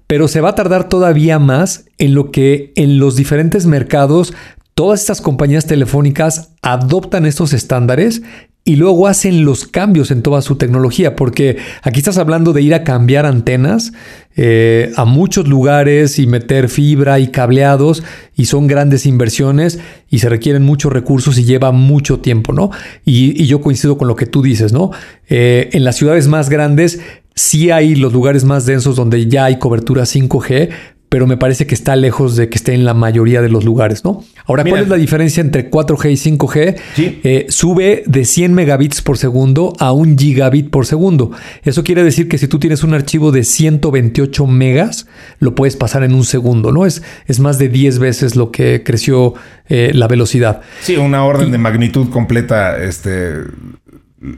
pero 0.07 0.27
se 0.27 0.41
va 0.41 0.49
a 0.49 0.55
tardar 0.55 0.89
todavía 0.89 1.37
más 1.37 1.85
en 1.97 2.15
lo 2.15 2.31
que 2.31 2.71
en 2.75 2.97
los 2.97 3.15
diferentes 3.15 3.65
mercados 3.65 4.33
todas 4.73 5.01
estas 5.01 5.21
compañías 5.21 5.65
telefónicas 5.65 6.51
adoptan 6.61 7.25
estos 7.25 7.53
estándares 7.53 8.21
y 8.67 8.75
luego 8.75 9.07
hacen 9.07 9.45
los 9.45 9.65
cambios 9.65 10.11
en 10.11 10.21
toda 10.21 10.41
su 10.41 10.57
tecnología, 10.57 11.15
porque 11.15 11.55
aquí 11.83 11.99
estás 11.99 12.17
hablando 12.17 12.51
de 12.51 12.61
ir 12.61 12.73
a 12.73 12.83
cambiar 12.83 13.25
antenas 13.25 13.93
eh, 14.35 14.91
a 14.97 15.05
muchos 15.05 15.47
lugares 15.47 16.19
y 16.19 16.27
meter 16.27 16.67
fibra 16.67 17.17
y 17.19 17.29
cableados 17.29 18.03
y 18.35 18.47
son 18.47 18.67
grandes 18.67 19.05
inversiones 19.05 19.79
y 20.09 20.19
se 20.19 20.27
requieren 20.27 20.63
muchos 20.63 20.91
recursos 20.91 21.39
y 21.39 21.45
lleva 21.45 21.71
mucho 21.71 22.19
tiempo, 22.19 22.51
¿no? 22.51 22.69
Y, 23.05 23.45
yo 23.45 23.61
coincido 23.61 23.97
con 23.97 24.09
lo 24.09 24.17
que 24.17 24.25
tú 24.25 24.41
dices, 24.41 24.73
¿no? 24.73 24.91
Eh, 25.29 25.69
en 25.71 25.85
las 25.85 25.95
ciudades 25.95 26.27
más 26.27 26.49
grandes 26.49 26.99
Sí 27.37 27.69
hay 27.69 27.93
los 27.93 28.13
lugares 28.13 28.45
más 28.45 28.65
densos 28.65 28.95
donde 28.95 29.27
ya 29.27 29.45
hay 29.45 29.59
cobertura 29.59 30.03
5G, 30.03 30.69
pero 31.07 31.27
me 31.27 31.37
parece 31.37 31.67
que 31.67 31.75
está 31.75 31.95
lejos 31.95 32.35
de 32.35 32.49
que 32.49 32.57
esté 32.57 32.73
en 32.73 32.83
la 32.83 32.95
mayoría 32.95 33.43
de 33.43 33.49
los 33.49 33.63
lugares, 33.63 34.03
¿no? 34.03 34.23
Ahora, 34.47 34.63
¿cuál 34.63 34.81
es 34.81 34.89
la 34.89 34.95
diferencia 34.95 35.41
entre 35.41 35.69
4G 35.69 36.11
y 36.11 36.35
5G? 36.37 36.75
Eh, 36.97 37.45
sube 37.49 38.01
de 38.07 38.25
100 38.25 38.55
megabits 38.55 39.03
por 39.03 39.19
segundo 39.19 39.73
a 39.77 39.91
un 39.91 40.17
gigabit 40.17 40.71
por 40.71 40.87
segundo. 40.87 41.31
Eso 41.61 41.83
quiere 41.83 42.03
decir 42.03 42.27
que 42.27 42.39
si 42.39 42.47
tú 42.47 42.57
tienes 42.57 42.83
un 42.83 42.95
archivo 42.95 43.31
de 43.31 43.43
128 43.43 44.47
megas, 44.47 45.05
lo 45.37 45.53
puedes 45.53 45.75
pasar 45.75 46.03
en 46.03 46.15
un 46.15 46.25
segundo, 46.25 46.71
¿no? 46.71 46.87
Es, 46.87 47.03
es 47.27 47.39
más 47.39 47.59
de 47.59 47.69
10 47.69 47.99
veces 47.99 48.35
lo 48.35 48.51
que 48.51 48.81
creció 48.83 49.35
eh, 49.69 49.91
la 49.93 50.07
velocidad. 50.07 50.61
Sí, 50.81 50.97
una 50.97 51.23
orden 51.23 51.51
de 51.51 51.59
magnitud 51.59 52.09
completa, 52.09 52.83
este 52.83 53.43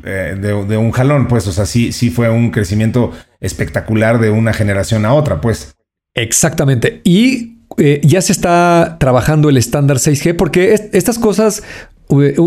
eh, 0.03 0.35
de, 0.39 0.77
un 0.77 0.91
jalón, 0.91 1.27
pues, 1.27 1.47
o 1.47 1.51
sea, 1.51 1.65
sí, 1.65 1.91
sí 1.91 2.09
fue 2.09 2.29
un 2.29 2.51
crecimiento 2.51 3.11
espectacular 3.39 4.19
de 4.19 4.29
una 4.29 4.53
generación 4.53 5.05
a 5.05 5.13
otra, 5.13 5.39
pues. 5.39 5.75
Exactamente. 6.13 7.01
Y 7.03 7.59
eh, 7.77 8.01
ya 8.03 8.21
se 8.21 8.33
está 8.33 8.97
trabajando 8.99 9.49
el 9.49 9.57
estándar 9.57 9.97
6G 9.97 10.35
porque 10.35 10.73
estas 10.91 11.17
cosas, 11.17 11.63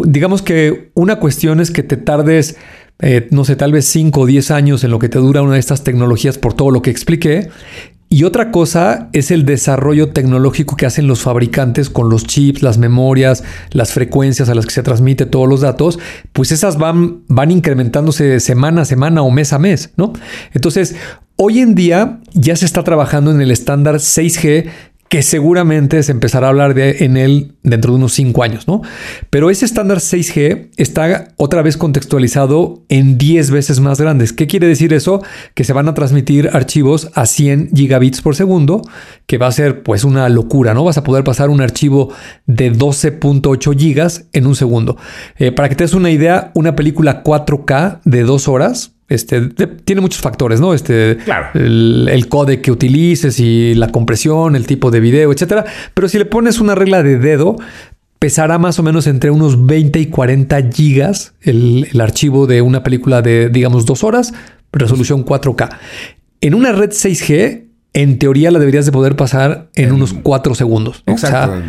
digamos 0.06 0.42
que 0.42 0.90
una 0.94 1.16
cuestión 1.16 1.60
es 1.60 1.70
que 1.70 1.82
te 1.82 1.96
tardes, 1.96 2.56
eh, 3.00 3.28
no 3.30 3.44
sé, 3.44 3.56
tal 3.56 3.72
vez 3.72 3.86
5 3.86 4.20
o 4.20 4.26
10 4.26 4.50
años 4.50 4.84
en 4.84 4.90
lo 4.90 4.98
que 4.98 5.08
te 5.08 5.18
dura 5.18 5.40
una 5.42 5.54
de 5.54 5.60
estas 5.60 5.84
tecnologías 5.84 6.36
por 6.36 6.52
todo 6.52 6.70
lo 6.70 6.82
que 6.82 6.90
expliqué. 6.90 7.48
Y 8.12 8.24
otra 8.24 8.50
cosa 8.50 9.08
es 9.14 9.30
el 9.30 9.46
desarrollo 9.46 10.10
tecnológico 10.10 10.76
que 10.76 10.84
hacen 10.84 11.06
los 11.06 11.22
fabricantes 11.22 11.88
con 11.88 12.10
los 12.10 12.26
chips, 12.26 12.62
las 12.62 12.76
memorias, 12.76 13.42
las 13.70 13.94
frecuencias 13.94 14.50
a 14.50 14.54
las 14.54 14.66
que 14.66 14.72
se 14.72 14.82
transmite 14.82 15.24
todos 15.24 15.48
los 15.48 15.62
datos, 15.62 15.98
pues 16.34 16.52
esas 16.52 16.76
van, 16.76 17.22
van 17.28 17.50
incrementándose 17.50 18.38
semana 18.40 18.82
a 18.82 18.84
semana 18.84 19.22
o 19.22 19.30
mes 19.30 19.54
a 19.54 19.58
mes, 19.58 19.94
¿no? 19.96 20.12
Entonces, 20.52 20.94
hoy 21.36 21.60
en 21.60 21.74
día 21.74 22.20
ya 22.34 22.54
se 22.54 22.66
está 22.66 22.84
trabajando 22.84 23.30
en 23.30 23.40
el 23.40 23.50
estándar 23.50 23.94
6G 23.94 24.68
que 25.12 25.20
seguramente 25.20 26.02
se 26.02 26.10
empezará 26.10 26.46
a 26.46 26.48
hablar 26.48 26.72
de 26.72 27.04
en 27.04 27.18
él 27.18 27.56
dentro 27.62 27.92
de 27.92 27.98
unos 27.98 28.14
5 28.14 28.42
años, 28.42 28.66
¿no? 28.66 28.80
Pero 29.28 29.50
ese 29.50 29.66
estándar 29.66 29.98
6G 29.98 30.70
está 30.78 31.28
otra 31.36 31.60
vez 31.60 31.76
contextualizado 31.76 32.82
en 32.88 33.18
10 33.18 33.50
veces 33.50 33.78
más 33.80 34.00
grandes. 34.00 34.32
¿Qué 34.32 34.46
quiere 34.46 34.66
decir 34.66 34.94
eso? 34.94 35.22
Que 35.52 35.64
se 35.64 35.74
van 35.74 35.86
a 35.86 35.92
transmitir 35.92 36.48
archivos 36.54 37.10
a 37.12 37.26
100 37.26 37.72
gigabits 37.74 38.22
por 38.22 38.36
segundo, 38.36 38.80
que 39.26 39.36
va 39.36 39.48
a 39.48 39.52
ser 39.52 39.82
pues 39.82 40.04
una 40.04 40.30
locura, 40.30 40.72
¿no? 40.72 40.82
Vas 40.82 40.96
a 40.96 41.04
poder 41.04 41.24
pasar 41.24 41.50
un 41.50 41.60
archivo 41.60 42.10
de 42.46 42.72
12.8 42.72 43.78
gigas 43.78 44.24
en 44.32 44.46
un 44.46 44.56
segundo. 44.56 44.96
Eh, 45.36 45.52
para 45.52 45.68
que 45.68 45.74
te 45.74 45.84
des 45.84 45.92
una 45.92 46.10
idea, 46.10 46.52
una 46.54 46.74
película 46.74 47.22
4K 47.22 48.00
de 48.06 48.22
2 48.22 48.48
horas 48.48 48.92
este, 49.14 49.40
tiene 49.84 50.00
muchos 50.00 50.20
factores, 50.20 50.60
¿no? 50.60 50.74
Este, 50.74 51.18
el, 51.54 52.08
el 52.10 52.28
codec 52.28 52.62
que 52.62 52.70
utilices 52.70 53.38
y 53.40 53.74
la 53.74 53.88
compresión, 53.88 54.56
el 54.56 54.66
tipo 54.66 54.90
de 54.90 55.00
video, 55.00 55.32
etcétera. 55.32 55.64
Pero 55.94 56.08
si 56.08 56.18
le 56.18 56.24
pones 56.24 56.60
una 56.60 56.74
regla 56.74 57.02
de 57.02 57.18
dedo, 57.18 57.56
pesará 58.18 58.58
más 58.58 58.78
o 58.78 58.82
menos 58.82 59.06
entre 59.06 59.30
unos 59.30 59.66
20 59.66 59.98
y 59.98 60.06
40 60.06 60.70
gigas 60.72 61.34
el, 61.40 61.88
archivo 62.00 62.46
de 62.46 62.62
una 62.62 62.82
película 62.82 63.20
de, 63.20 63.48
digamos, 63.48 63.84
dos 63.84 64.04
horas, 64.04 64.32
resolución 64.72 65.24
4K. 65.24 65.70
En 66.40 66.54
una 66.54 66.72
red 66.72 66.90
6G, 66.90 67.64
en 67.94 68.18
teoría 68.18 68.50
la 68.50 68.58
deberías 68.58 68.86
de 68.86 68.92
poder 68.92 69.16
pasar 69.16 69.70
en, 69.74 69.92
unos 69.92 70.14
4 70.14 70.54
segundos. 70.54 71.02
Exacto 71.06 71.62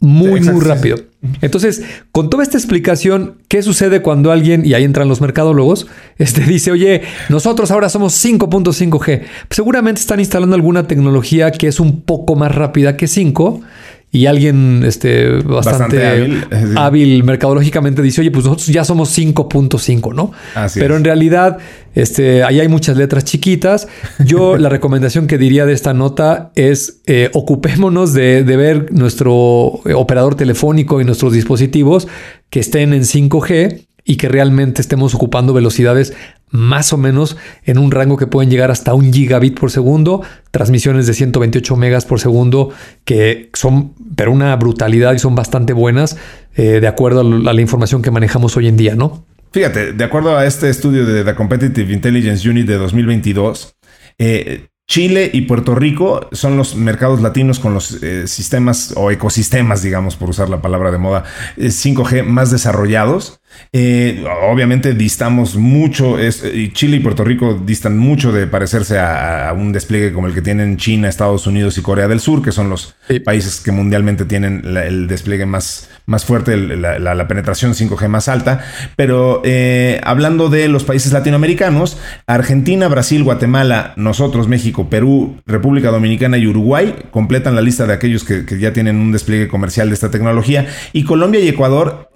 muy, 0.00 0.40
muy 0.40 0.60
rápido. 0.60 0.96
Entonces, 1.40 1.82
con 2.12 2.30
toda 2.30 2.44
esta 2.44 2.56
explicación, 2.56 3.38
¿qué 3.48 3.62
sucede 3.62 4.02
cuando 4.02 4.30
alguien, 4.30 4.64
y 4.64 4.74
ahí 4.74 4.84
entran 4.84 5.08
los 5.08 5.20
mercadólogos, 5.20 5.88
este, 6.18 6.42
dice, 6.42 6.70
oye, 6.70 7.02
nosotros 7.28 7.70
ahora 7.70 7.88
somos 7.88 8.24
5.5G? 8.24 9.22
Seguramente 9.50 10.00
están 10.00 10.20
instalando 10.20 10.54
alguna 10.54 10.86
tecnología 10.86 11.50
que 11.50 11.66
es 11.66 11.80
un 11.80 12.02
poco 12.02 12.36
más 12.36 12.54
rápida 12.54 12.96
que 12.96 13.08
5 13.08 13.60
y 14.10 14.26
alguien 14.26 14.82
este, 14.86 15.30
bastante, 15.42 16.02
hábil. 16.76 17.24
mercadológicamente 17.24 18.00
dice, 18.00 18.22
oye, 18.22 18.30
pues 18.30 18.44
nosotros 18.44 18.68
ya 18.68 18.84
somos 18.84 19.16
5.5, 19.16 20.14
¿no? 20.14 20.32
Pero 20.74 20.96
en 20.96 21.04
realidad, 21.04 21.58
este, 21.94 22.42
ahí 22.42 22.60
hay 22.60 22.68
muchas 22.68 22.96
letras 22.96 23.24
chiquitas. 23.24 23.86
Yo 24.24 24.56
la 24.58 24.70
recomendación 24.70 25.26
que 25.26 25.36
diría 25.36 25.66
de 25.66 25.74
esta 25.74 25.92
nota 25.92 26.52
es 26.54 27.00
eh, 27.06 27.30
ocupémonos 27.34 28.14
de, 28.14 28.44
de, 28.44 28.56
ver 28.56 28.92
nuestro 28.92 29.34
operador 29.34 30.36
telefónico 30.36 31.00
y 31.00 31.04
nuestros 31.04 31.34
dispositivos 31.34 32.08
que 32.48 32.60
estén 32.60 32.94
en 32.94 33.02
5G 33.02 33.88
y 34.04 34.16
que 34.16 34.28
realmente 34.28 34.80
estemos 34.80 35.14
ocupando 35.14 35.52
velocidades 35.52 36.14
más 36.50 36.92
o 36.92 36.96
menos 36.96 37.36
en 37.64 37.78
un 37.78 37.90
rango 37.90 38.16
que 38.16 38.26
pueden 38.26 38.50
llegar 38.50 38.70
hasta 38.70 38.94
un 38.94 39.12
gigabit 39.12 39.58
por 39.58 39.70
segundo, 39.70 40.22
transmisiones 40.50 41.06
de 41.06 41.14
128 41.14 41.76
megas 41.76 42.04
por 42.04 42.20
segundo, 42.20 42.70
que 43.04 43.50
son, 43.54 43.94
pero 44.16 44.32
una 44.32 44.54
brutalidad 44.56 45.14
y 45.14 45.18
son 45.18 45.34
bastante 45.34 45.72
buenas, 45.72 46.16
eh, 46.54 46.80
de 46.80 46.86
acuerdo 46.88 47.20
a 47.20 47.52
la 47.52 47.60
información 47.60 48.02
que 48.02 48.10
manejamos 48.10 48.56
hoy 48.56 48.68
en 48.68 48.76
día, 48.76 48.94
¿no? 48.94 49.26
Fíjate, 49.52 49.92
de 49.92 50.04
acuerdo 50.04 50.36
a 50.36 50.46
este 50.46 50.68
estudio 50.68 51.06
de 51.06 51.24
The 51.24 51.34
Competitive 51.34 51.92
Intelligence 51.92 52.48
Unit 52.48 52.66
de 52.66 52.76
2022, 52.76 53.76
eh, 54.18 54.68
Chile 54.88 55.30
y 55.34 55.42
Puerto 55.42 55.74
Rico 55.74 56.28
son 56.32 56.56
los 56.56 56.74
mercados 56.74 57.20
latinos 57.20 57.58
con 57.58 57.74
los 57.74 58.02
eh, 58.02 58.26
sistemas 58.26 58.94
o 58.96 59.10
ecosistemas, 59.10 59.82
digamos, 59.82 60.16
por 60.16 60.30
usar 60.30 60.48
la 60.48 60.62
palabra 60.62 60.90
de 60.90 60.96
moda, 60.96 61.24
5G 61.58 62.18
eh, 62.18 62.22
más 62.22 62.50
desarrollados. 62.50 63.40
Eh, 63.72 64.24
obviamente 64.50 64.94
distamos 64.94 65.56
mucho, 65.56 66.18
es, 66.18 66.44
Chile 66.72 66.96
y 66.96 67.00
Puerto 67.00 67.24
Rico 67.24 67.60
distan 67.64 67.98
mucho 67.98 68.32
de 68.32 68.46
parecerse 68.46 68.98
a, 68.98 69.52
un 69.56 69.72
despliegue 69.72 70.12
como 70.12 70.26
el 70.26 70.34
que 70.34 70.42
tienen 70.42 70.76
China, 70.76 71.08
Estados 71.08 71.46
Unidos 71.46 71.76
y 71.78 71.82
Corea 71.82 72.08
del 72.08 72.20
Sur, 72.20 72.42
que 72.42 72.52
son 72.52 72.70
los 72.70 72.94
países 73.24 73.60
que 73.60 73.72
mundialmente 73.72 74.24
tienen 74.24 74.62
el 74.64 75.06
despliegue 75.06 75.46
más, 75.46 75.88
más 76.06 76.24
fuerte, 76.24 76.56
la, 76.56 77.28
penetración 77.28 77.74
5G 77.74 78.08
más 78.08 78.28
alta. 78.28 78.64
Pero 78.96 79.42
eh, 79.44 80.00
hablando 80.04 80.48
de 80.48 80.68
los 80.68 80.84
países 80.84 81.12
latinoamericanos, 81.12 81.98
Argentina, 82.26 82.88
Brasil, 82.88 83.22
Guatemala, 83.22 83.92
nosotros, 83.96 84.48
México, 84.48 84.88
Perú, 84.88 85.36
República 85.46 85.90
Dominicana 85.90 86.38
y 86.38 86.46
Uruguay 86.46 86.94
completan 87.10 87.54
la 87.54 87.60
lista 87.60 87.86
de 87.86 87.92
aquellos 87.92 88.24
que, 88.24 88.46
que 88.46 88.58
ya 88.58 88.72
tienen 88.72 88.96
un 88.96 89.12
despliegue 89.12 89.48
comercial 89.48 89.88
de 89.88 89.94
esta 89.94 90.10
tecnología. 90.10 90.66
Y 90.92 91.04
Colombia 91.04 91.40
y 91.40 91.48
Ecuador 91.48 92.07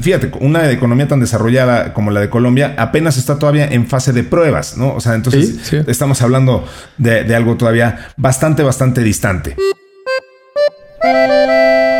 fíjate, 0.00 0.30
una 0.40 0.70
economía 0.70 1.08
tan 1.08 1.20
desarrollada 1.20 1.92
como 1.92 2.10
la 2.10 2.20
de 2.20 2.30
Colombia 2.30 2.74
apenas 2.76 3.16
está 3.16 3.38
todavía 3.38 3.66
en 3.66 3.86
fase 3.86 4.12
de 4.12 4.24
pruebas, 4.24 4.76
¿no? 4.76 4.94
O 4.94 5.00
sea, 5.00 5.14
entonces 5.14 5.72
estamos 5.86 6.22
hablando 6.22 6.66
de, 6.96 7.24
de 7.24 7.34
algo 7.34 7.56
todavía 7.56 8.08
bastante, 8.16 8.62
bastante 8.62 9.02
distante. 9.02 9.56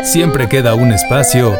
Siempre 0.03 0.49
queda 0.49 0.73
un 0.73 0.91
espacio 0.91 1.55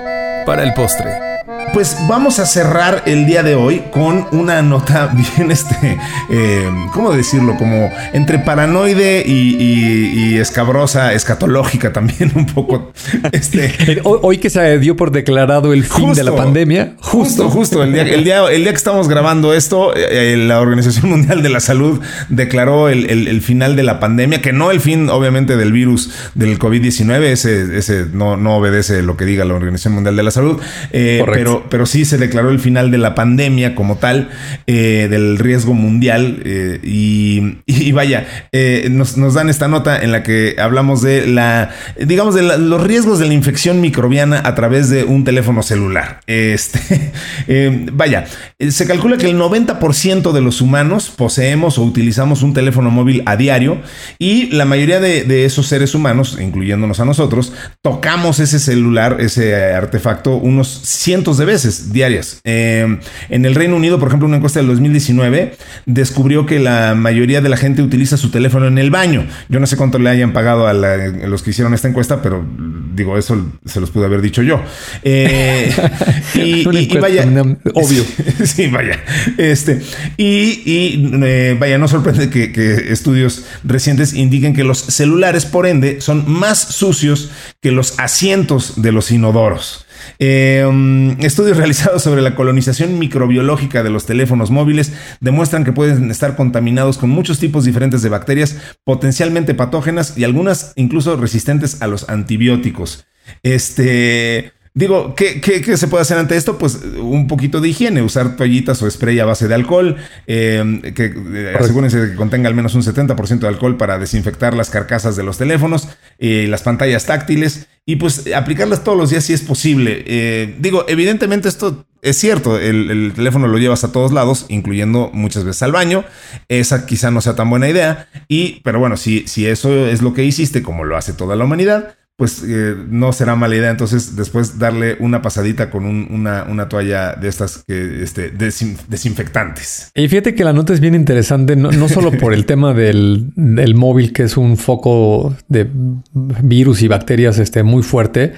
para 0.46 0.64
el 0.64 0.74
postre. 0.74 1.29
Pues 1.74 1.98
vamos 2.08 2.40
a 2.40 2.46
cerrar 2.46 3.04
el 3.06 3.26
día 3.26 3.44
de 3.44 3.56
hoy 3.56 3.84
con 3.92 4.28
una 4.32 4.62
nota 4.62 5.08
bien, 5.38 5.52
este, 5.52 5.98
eh, 6.30 6.70
¿cómo 6.94 7.12
decirlo? 7.12 7.56
Como 7.58 7.92
entre 8.14 8.40
paranoide 8.40 9.24
y, 9.26 10.38
escabrosa, 10.38 11.14
escatológica 11.14 11.92
también 11.92 12.32
un 12.36 12.46
poco. 12.46 12.92
Este, 13.32 14.02
hoy, 14.04 14.38
que 14.38 14.50
se 14.50 14.80
dio 14.80 14.96
por 14.96 15.12
declarado 15.12 15.74
el 15.74 15.84
fin 15.84 16.14
de 16.14 16.24
la 16.24 16.36
pandemia. 16.36 16.94
Justo, 17.00 17.50
justo. 17.50 17.84
el, 17.84 17.94
día, 17.94 18.04
el, 18.04 18.24
día, 18.24 18.46
el 18.50 18.64
día 18.64 18.72
que 18.72 18.78
estamos 18.78 19.08
grabando 19.08 19.54
esto, 19.54 19.94
eh, 19.96 20.36
la 20.38 20.62
Organización 20.62 21.10
Mundial 21.10 21.44
de 21.44 21.50
la 21.50 21.60
Salud 21.60 22.02
declaró 22.30 22.90
el, 22.90 23.42
final 23.42 23.76
de 23.76 23.84
la 23.84 24.00
pandemia, 24.00 24.42
que 24.42 24.54
no 24.54 24.72
el 24.72 24.82
fin, 24.82 25.10
obviamente, 25.10 25.58
del 25.58 25.72
virus 25.72 26.12
del 26.36 26.58
COVID-19. 26.58 27.24
Ese, 27.24 27.78
ese 27.78 28.06
no, 28.12 28.38
no 28.38 28.58
obedece 28.58 29.02
lo 29.02 29.18
que 29.18 29.26
diga 29.26 29.46
la 29.46 29.54
Organización 29.54 29.94
Mundial 29.94 30.16
de 30.16 30.24
la 30.24 30.32
Salud. 30.32 30.60
Eh, 30.92 31.24
pero 31.26 31.59
pero, 31.70 31.86
sí 31.86 32.06
se 32.06 32.18
declaró 32.18 32.50
el 32.50 32.60
final 32.60 32.92
de 32.92 32.98
la 32.98 33.16
pandemia 33.16 33.76
como 33.76 33.98
tal, 33.98 34.30
eh, 34.68 35.08
del 35.10 35.38
riesgo 35.38 35.74
mundial. 35.74 36.42
Eh, 36.46 36.80
y, 36.84 37.92
vaya, 37.92 38.28
eh, 38.52 38.88
nos, 38.92 39.16
dan 39.34 39.50
esta 39.50 39.68
nota 39.68 40.02
en 40.02 40.12
la 40.12 40.24
que 40.24 40.56
hablamos 40.60 41.02
de 41.02 41.28
la, 41.28 41.72
digamos, 42.00 42.36
de 42.36 42.44
los 42.58 42.84
riesgos 42.84 43.20
de 43.20 43.28
la 43.28 43.34
infección 43.34 43.82
microbiana 43.82 44.42
a 44.44 44.56
través 44.56 44.90
de 44.90 45.04
un 45.04 45.24
teléfono 45.24 45.64
celular. 45.64 46.22
Este, 46.28 47.12
vaya, 47.94 48.26
se 48.60 48.86
calcula 48.86 49.18
que 49.18 49.30
el 49.30 49.38
90% 49.38 50.34
de 50.34 50.42
los 50.42 50.60
humanos 50.60 51.10
poseemos 51.16 51.78
o 51.78 51.84
utilizamos 51.84 52.44
un 52.44 52.54
teléfono 52.54 52.92
móvil 52.92 53.24
a 53.26 53.38
diario 53.38 53.82
y 54.18 54.48
la 54.48 54.66
mayoría 54.66 55.00
de, 55.00 55.24
de 55.24 55.46
esos 55.46 55.68
seres 55.68 55.96
humanos, 55.96 56.38
incluyéndonos 56.42 57.00
a 57.00 57.06
nosotros, 57.06 57.54
tocamos 57.82 58.40
ese 58.40 58.60
celular, 58.60 59.18
ese 59.20 59.56
artefacto, 59.74 60.36
unos 60.36 60.68
cientos 60.84 61.38
de 61.38 61.46
veces 61.46 61.94
diarias. 61.94 62.42
Eh, 62.44 63.00
en 63.30 63.46
el 63.46 63.56
Reino 63.56 63.76
Unido, 63.76 64.00
por 64.00 64.10
ejemplo, 64.10 64.28
una 64.28 64.38
encuesta 64.38 64.60
del 64.60 64.68
2019 64.68 65.56
descubrió 65.86 66.46
que 66.46 66.60
la 66.60 66.96
mayoría 66.96 67.42
de 67.42 67.50
la 67.50 67.58
gente 67.58 67.82
utiliza 67.82 68.18
su 68.18 68.30
teléfono 68.30 68.68
en 68.68 68.78
el 68.78 68.92
baño. 68.92 69.26
Yo 69.48 69.60
no 69.60 69.68
sé 69.68 69.78
cuánto 69.78 70.00
le 70.00 70.10
hayan 70.10 70.34
pagado 70.34 70.68
a, 70.68 70.74
los 70.74 71.44
que 71.44 71.52
hicieron 71.52 71.74
esta 71.74 71.88
encuesta, 71.88 72.22
pero 72.22 72.46
digo, 72.94 73.18
eso 73.18 73.52
se 73.66 73.80
los 73.80 73.90
pude 73.92 74.06
haber 74.06 74.22
dicho 74.22 74.42
yo. 74.42 74.62
Eh, 75.04 75.74
y, 76.36 76.98
vaya, 76.98 77.24
obvio. 77.74 78.04
sí, 78.56 78.68
vaya. 78.68 79.04
Este, 79.38 79.82
y, 80.18 81.10
eh, 81.24 81.56
vaya, 81.60 81.78
no 81.78 81.88
sorprende 81.88 82.30
que, 82.30 82.92
estudios 82.92 83.46
recientes 83.64 84.14
indiquen 84.14 84.54
que 84.54 84.64
los 84.64 84.80
celulares, 84.80 85.46
por 85.46 85.68
ende, 85.68 86.02
son 86.02 86.30
más 86.30 86.60
sucios 86.60 87.32
que 87.62 87.72
los 87.72 88.00
asientos 88.00 88.82
de 88.82 88.92
los 88.92 89.12
inodoros. 89.12 89.86
Um, 90.20 91.20
estudios 91.22 91.58
realizados 91.58 92.04
sobre 92.04 92.22
la 92.22 92.34
colonización 92.34 93.00
microbiológica 93.00 93.84
de 93.84 93.90
los 93.90 94.06
teléfonos 94.06 94.50
móviles 94.50 94.94
demuestran 95.20 95.66
que 95.66 95.74
pueden 95.74 96.10
estar 96.10 96.38
contaminados 96.38 96.98
con 96.98 97.10
muchos 97.10 97.40
tipos 97.40 97.66
diferentes 97.66 98.02
de 98.02 98.10
bacterias 98.10 98.58
potencialmente 98.86 99.54
patógenas 99.56 100.18
y 100.18 100.24
algunas 100.24 100.72
incluso 100.78 101.18
resistentes 101.18 101.82
a 101.82 101.88
los 101.88 102.10
antibióticos. 102.10 103.06
Este. 103.44 104.54
Digo, 104.80 105.14
¿qué, 105.14 105.42
se 105.76 105.88
puede 105.90 106.04
hacer 106.04 106.18
ante 106.18 106.38
esto? 106.38 106.58
Pues 106.58 106.80
un 107.02 107.28
poquito 107.28 107.60
de 107.60 107.68
higiene, 107.68 108.02
usar 108.02 108.38
toallitas 108.38 108.82
o 108.82 108.90
spray 108.90 109.20
a 109.20 109.26
base 109.26 109.50
de 109.50 109.54
alcohol, 109.54 109.98
eh, 110.26 110.94
que 110.96 111.14
eh, 111.14 111.54
asegúrense 111.60 112.00
de 112.00 112.12
que 112.12 112.16
contenga 112.16 112.48
al 112.48 112.56
menos 112.56 112.76
un 112.76 112.82
70% 112.82 113.40
de 113.40 113.48
alcohol 113.50 113.76
para 113.76 114.00
desinfectar 114.00 114.54
las 114.54 114.70
carcasas 114.70 115.18
de 115.18 115.24
los 115.24 115.38
teléfonos, 115.38 115.90
y 116.18 116.48
las 116.48 116.64
pantallas 116.64 117.06
táctiles 117.06 117.68
y 117.86 117.98
pues 117.98 118.32
aplicarlas 118.34 118.86
todos 118.86 118.98
los 118.98 119.10
días 119.10 119.26
si 119.26 119.34
es 119.34 119.42
posible. 119.42 120.02
Eh, 120.08 120.56
digo, 120.60 120.86
evidentemente 120.88 121.50
esto 121.50 121.86
es 122.02 122.18
cierto, 122.18 122.58
el, 122.58 123.12
teléfono 123.14 123.48
lo 123.48 123.58
llevas 123.58 123.84
a 123.84 123.92
todos 123.92 124.14
lados, 124.14 124.46
incluyendo 124.48 125.10
muchas 125.12 125.44
veces 125.44 125.64
al 125.64 125.74
baño. 125.74 126.06
Esa 126.48 126.86
quizá 126.86 127.12
no 127.12 127.20
sea 127.20 127.36
tan 127.36 127.50
buena 127.50 127.68
idea. 127.68 128.08
Y, 128.30 128.62
pero 128.62 128.80
bueno, 128.80 128.96
si, 128.96 129.28
si 129.28 129.46
eso 129.46 129.88
es 129.88 130.02
lo 130.02 130.14
que 130.14 130.24
hiciste, 130.24 130.64
como 130.64 130.86
lo 130.86 130.96
hace 130.96 131.12
toda 131.12 131.36
la 131.36 131.44
humanidad, 131.44 131.96
pues 132.20 132.44
eh, 132.46 132.76
no 132.90 133.14
será 133.14 133.38
mala 133.38 133.56
idea 133.56 133.70
entonces 133.70 134.18
después 134.18 134.60
darle 134.60 134.98
una 135.00 135.22
pasadita 135.22 135.70
con 135.70 135.86
una, 135.86 136.68
toalla 136.68 137.14
de 137.14 137.30
estas 137.30 137.64
que, 137.66 138.04
este, 138.04 138.30
desinfectantes. 138.30 139.90
Y 139.96 140.06
fíjate 140.10 140.36
que 140.36 140.44
la 140.44 140.52
nota 140.52 140.74
es 140.74 140.82
bien 140.82 140.96
interesante, 140.96 141.56
no, 141.56 141.72
solo 141.88 142.12
por 142.12 142.34
el 142.34 142.46
tema 142.46 142.74
del, 142.74 143.32
móvil, 143.74 144.12
que 144.12 144.24
es 144.24 144.36
un 144.36 144.58
foco 144.58 145.34
de 145.48 145.70
virus 146.14 146.82
y 146.82 146.90
bacterias 146.90 147.40
este, 147.40 147.64
muy 147.64 147.84
fuerte, 147.84 148.34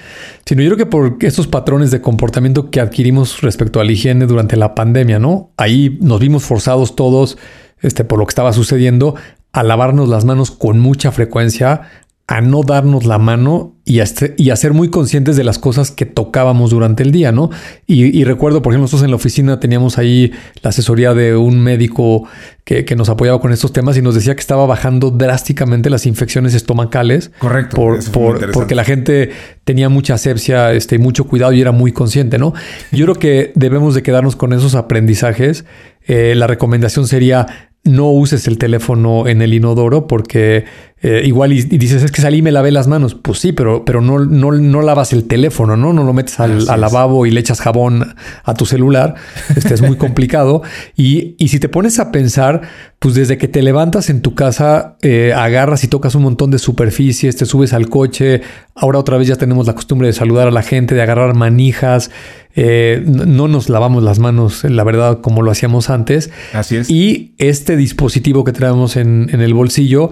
sino 0.45 0.61
yo 0.61 0.69
creo 0.69 0.77
que 0.77 0.85
por 0.85 1.17
estos 1.19 1.47
patrones 1.47 1.89
de 1.89 2.01
comportamiento 2.01 2.69
que 2.69 2.81
adquirimos 2.81 3.41
respecto 3.41 3.79
a 3.79 3.83
la 3.83 3.93
higiene 3.93 4.27
durante 4.27 4.57
la 4.57 4.75
pandemia, 4.75 5.17
¿no? 5.17 5.53
Ahí 5.57 5.97
nos 6.03 6.19
vimos 6.19 6.43
forzados 6.43 6.95
todos, 6.95 7.39
este, 7.81 8.03
por 8.03 8.19
lo 8.19 8.27
que 8.27 8.31
estaba 8.31 8.53
sucediendo, 8.53 9.15
a 9.53 9.63
lavarnos 9.63 10.07
las 10.07 10.23
manos 10.23 10.51
con 10.51 10.79
mucha 10.79 11.11
frecuencia, 11.11 11.89
a 12.31 12.39
no 12.39 12.63
darnos 12.63 13.03
la 13.03 13.17
mano 13.17 13.75
y 13.83 13.99
a, 13.99 14.05
y 14.37 14.55
ser 14.55 14.71
muy 14.71 14.89
conscientes 14.89 15.35
de 15.35 15.43
las 15.43 15.59
cosas 15.59 15.91
que 15.91 16.05
tocábamos 16.05 16.69
durante 16.69 17.03
el 17.03 17.11
día, 17.11 17.33
¿no? 17.33 17.49
Y, 17.87 18.23
recuerdo, 18.23 18.61
por 18.61 18.71
ejemplo, 18.71 18.83
nosotros 18.83 19.03
en 19.03 19.09
la 19.09 19.17
oficina 19.17 19.59
teníamos 19.59 19.97
ahí 19.97 20.31
la 20.61 20.69
asesoría 20.69 21.13
de 21.13 21.35
un 21.35 21.59
médico 21.59 22.23
que, 22.63 22.85
nos 22.95 23.09
apoyaba 23.09 23.41
con 23.41 23.51
estos 23.51 23.73
temas 23.73 23.97
y 23.97 24.01
nos 24.01 24.15
decía 24.15 24.33
que 24.33 24.39
estaba 24.39 24.65
bajando 24.65 25.11
drásticamente 25.11 25.89
las 25.89 26.05
infecciones 26.05 26.53
estomacales. 26.53 27.31
Correcto. 27.39 27.75
Por, 27.75 28.51
porque 28.53 28.75
la 28.75 28.85
gente 28.85 29.31
tenía 29.65 29.89
mucha 29.89 30.13
asepsia, 30.13 30.71
este, 30.71 30.99
mucho 30.99 31.25
cuidado 31.25 31.51
y 31.51 31.59
era 31.59 31.73
muy 31.73 31.91
consciente, 31.91 32.37
¿no? 32.37 32.53
Yo 32.93 33.07
creo 33.07 33.15
que 33.15 33.51
debemos 33.55 33.93
de 33.93 34.03
quedarnos 34.03 34.37
con 34.37 34.53
esos 34.53 34.75
aprendizajes. 34.75 35.65
Eh, 36.07 36.33
la 36.37 36.47
recomendación 36.47 37.09
sería 37.09 37.71
no 37.83 38.11
uses 38.11 38.47
el 38.47 38.57
teléfono 38.57 39.27
en 39.27 39.41
el 39.41 39.53
inodoro 39.53 40.07
porque 40.07 40.65
eh, 41.03 41.23
igual 41.25 41.51
y, 41.51 41.63
dices, 41.63 42.03
es 42.03 42.11
que 42.11 42.21
salí 42.21 42.37
y 42.37 42.41
me 42.43 42.51
lavé 42.51 42.71
las 42.71 42.87
manos. 42.87 43.15
Pues 43.15 43.39
sí, 43.39 43.53
pero, 43.53 43.83
pero 43.85 44.01
no, 44.01 44.19
no, 44.19 44.51
no 44.51 44.81
lavas 44.83 45.13
el 45.13 45.23
teléfono, 45.25 45.75
¿no? 45.75 45.93
No 45.93 46.03
lo 46.03 46.13
metes 46.13 46.39
al, 46.39 46.65
lavabo 46.65 47.25
y 47.25 47.31
le 47.31 47.39
echas 47.39 47.59
jabón 47.59 48.15
a 48.43 48.53
tu 48.53 48.67
celular. 48.67 49.15
Este 49.55 49.73
es 49.73 49.81
muy 49.81 49.97
complicado. 49.97 50.61
Y, 50.95 51.35
y, 51.39 51.47
si 51.47 51.59
te 51.59 51.69
pones 51.69 51.97
a 51.99 52.11
pensar, 52.11 52.61
pues 52.99 53.15
desde 53.15 53.39
que 53.39 53.47
te 53.47 53.63
levantas 53.63 54.11
en 54.11 54.21
tu 54.21 54.35
casa, 54.35 54.97
eh, 55.01 55.33
agarras 55.35 55.83
y 55.83 55.87
tocas 55.87 56.13
un 56.13 56.21
montón 56.21 56.51
de 56.51 56.59
superficies, 56.59 57.35
te 57.35 57.47
subes 57.47 57.73
al 57.73 57.89
coche. 57.89 58.41
Ahora 58.75 58.99
otra 58.99 59.17
vez 59.17 59.27
ya 59.27 59.37
tenemos 59.37 59.65
la 59.65 59.73
costumbre 59.73 60.07
de 60.07 60.13
saludar 60.13 60.49
a 60.49 60.51
la 60.51 60.61
gente, 60.61 60.93
de 60.93 61.01
agarrar 61.01 61.33
manijas. 61.33 62.11
Eh, 62.55 63.01
no 63.05 63.47
nos 63.47 63.69
lavamos 63.69 64.03
las 64.03 64.19
manos, 64.19 64.63
la 64.65 64.83
verdad, 64.83 65.21
como 65.21 65.41
lo 65.41 65.49
hacíamos 65.49 65.89
antes. 65.89 66.29
Así 66.53 66.75
es. 66.75 66.91
Y 66.91 67.33
este 67.39 67.75
dispositivo 67.75 68.43
que 68.43 68.51
traemos 68.51 68.97
en, 68.97 69.29
en 69.31 69.41
el 69.41 69.55
bolsillo, 69.55 70.11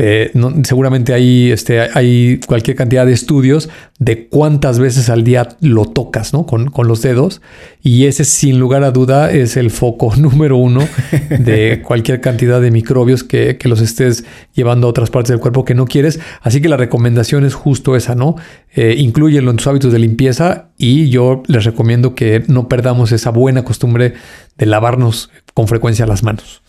eh, 0.00 0.30
seguramente 0.62 1.12
hay, 1.12 1.50
este, 1.50 1.80
hay 1.80 2.38
cualquier 2.46 2.76
cantidad 2.76 3.04
de 3.04 3.12
estudios 3.12 3.68
de 3.98 4.28
cuántas 4.28 4.78
veces 4.78 5.10
al 5.10 5.24
día 5.24 5.48
lo 5.60 5.86
tocas 5.86 6.32
¿no? 6.32 6.46
con, 6.46 6.70
con, 6.70 6.86
los 6.86 7.02
dedos. 7.02 7.42
Y 7.82 8.06
ese, 8.06 8.24
sin 8.24 8.60
lugar 8.60 8.84
a 8.84 8.92
duda, 8.92 9.32
es 9.32 9.56
el 9.56 9.70
foco 9.70 10.14
número 10.16 10.56
uno 10.56 10.86
de 11.30 11.82
cualquier 11.84 12.20
cantidad 12.20 12.60
de 12.60 12.70
microbios 12.70 13.24
que, 13.24 13.58
que, 13.58 13.68
los 13.68 13.80
estés 13.80 14.24
llevando 14.54 14.86
a 14.86 14.90
otras 14.90 15.10
partes 15.10 15.30
del 15.30 15.40
cuerpo 15.40 15.64
que 15.64 15.74
no 15.74 15.86
quieres. 15.86 16.20
Así 16.42 16.60
que 16.60 16.68
la 16.68 16.76
recomendación 16.76 17.44
es 17.44 17.54
justo 17.54 17.96
esa, 17.96 18.14
¿no? 18.14 18.36
Eh, 18.72 18.94
incluyenlo 18.98 19.50
en 19.50 19.56
tus 19.56 19.66
hábitos 19.66 19.92
de 19.92 19.98
limpieza 19.98 20.68
y 20.78 21.08
yo 21.08 21.42
les 21.48 21.64
recomiendo 21.64 22.14
que 22.14 22.44
no 22.46 22.68
perdamos 22.68 23.10
esa 23.10 23.30
buena 23.30 23.64
costumbre 23.64 24.14
de 24.56 24.66
lavarnos 24.66 25.30
con 25.54 25.66
frecuencia 25.66 26.06
las 26.06 26.22
manos. 26.22 26.62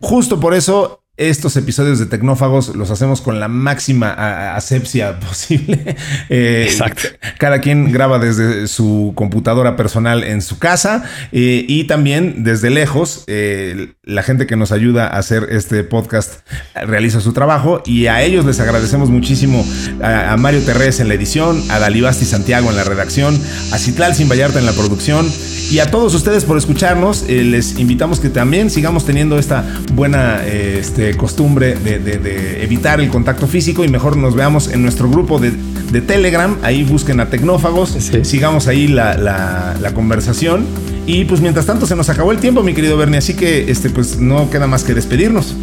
Justo 0.00 0.40
por 0.40 0.54
eso 0.54 1.03
estos 1.16 1.56
episodios 1.56 2.00
de 2.00 2.06
Tecnófagos 2.06 2.74
los 2.74 2.90
hacemos 2.90 3.20
con 3.20 3.38
la 3.38 3.46
máxima 3.46 4.54
asepsia 4.56 5.20
posible. 5.20 5.96
Eh, 6.28 6.66
Exacto. 6.68 7.08
Cada 7.38 7.60
quien 7.60 7.92
graba 7.92 8.18
desde 8.18 8.66
su 8.66 9.12
computadora 9.14 9.76
personal 9.76 10.24
en 10.24 10.42
su 10.42 10.58
casa 10.58 11.04
eh, 11.30 11.64
y 11.68 11.84
también 11.84 12.42
desde 12.42 12.70
lejos. 12.70 13.24
Eh, 13.28 13.94
la 14.02 14.22
gente 14.22 14.46
que 14.46 14.56
nos 14.56 14.72
ayuda 14.72 15.06
a 15.06 15.18
hacer 15.18 15.48
este 15.50 15.84
podcast 15.84 16.40
realiza 16.74 17.20
su 17.20 17.32
trabajo 17.32 17.82
y 17.86 18.06
a 18.06 18.22
ellos 18.22 18.44
les 18.44 18.58
agradecemos 18.58 19.08
muchísimo 19.08 19.64
a, 20.02 20.36
Mario 20.36 20.62
Terrés 20.62 21.00
en 21.00 21.08
la 21.08 21.14
edición, 21.14 21.62
a 21.70 21.78
Dalibasti 21.78 22.24
Santiago 22.24 22.70
en 22.70 22.76
la 22.76 22.84
redacción, 22.84 23.40
a 23.72 23.78
Citlal 23.78 24.14
Sin 24.14 24.28
Vallarta 24.28 24.58
en 24.58 24.66
la 24.66 24.72
producción 24.72 25.26
y 25.70 25.78
a 25.78 25.90
todos 25.90 26.14
ustedes 26.14 26.44
por 26.44 26.56
escucharnos. 26.56 27.24
les 27.28 27.78
invitamos 27.78 28.20
que 28.20 28.28
también 28.28 28.70
sigamos 28.70 29.04
teniendo 29.04 29.38
esta 29.38 29.64
buena 29.92 30.44
este, 30.46 31.16
costumbre 31.16 31.74
de, 31.74 32.62
evitar 32.62 33.00
el 33.00 33.08
contacto 33.08 33.46
físico 33.46 33.84
y 33.84 33.88
mejor 33.88 34.16
nos 34.16 34.34
veamos 34.34 34.68
en 34.68 34.82
nuestro 34.82 35.08
grupo 35.08 35.38
de, 35.38 35.52
Telegram. 36.00 36.56
Ahí 36.62 36.82
busquen 36.82 37.20
a 37.20 37.30
Tecnófagos, 37.30 37.96
sigamos 38.22 38.66
ahí 38.66 38.88
la, 38.88 39.92
conversación. 39.94 40.64
Y 41.06 41.24
pues 41.26 41.40
mientras 41.40 41.66
tanto 41.66 41.86
se 41.86 41.94
nos 41.96 42.08
acabó 42.08 42.32
el 42.32 42.38
tiempo, 42.38 42.62
mi 42.62 42.72
querido 42.72 42.96
Bernie, 42.96 43.18
así 43.18 43.34
que 43.34 43.70
este, 43.70 43.90
pues 43.90 44.18
no 44.18 44.48
queda 44.50 44.66
más 44.66 44.84
que 44.84 44.94
despedirnos. 44.94 45.54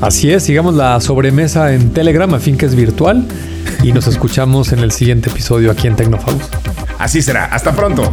Así 0.00 0.30
es, 0.30 0.42
sigamos 0.42 0.74
la 0.74 1.00
sobremesa 1.00 1.72
en 1.74 1.90
Telegram, 1.90 2.32
a 2.34 2.38
fin 2.38 2.56
que 2.56 2.66
es 2.66 2.74
virtual, 2.74 3.26
y 3.82 3.92
nos 3.92 4.06
escuchamos 4.06 4.72
en 4.72 4.80
el 4.80 4.92
siguiente 4.92 5.30
episodio 5.30 5.70
aquí 5.70 5.86
en 5.86 5.96
Tecnófagos. 5.96 6.42
Así 6.98 7.22
será, 7.22 7.46
hasta 7.46 7.72
pronto. 7.72 8.12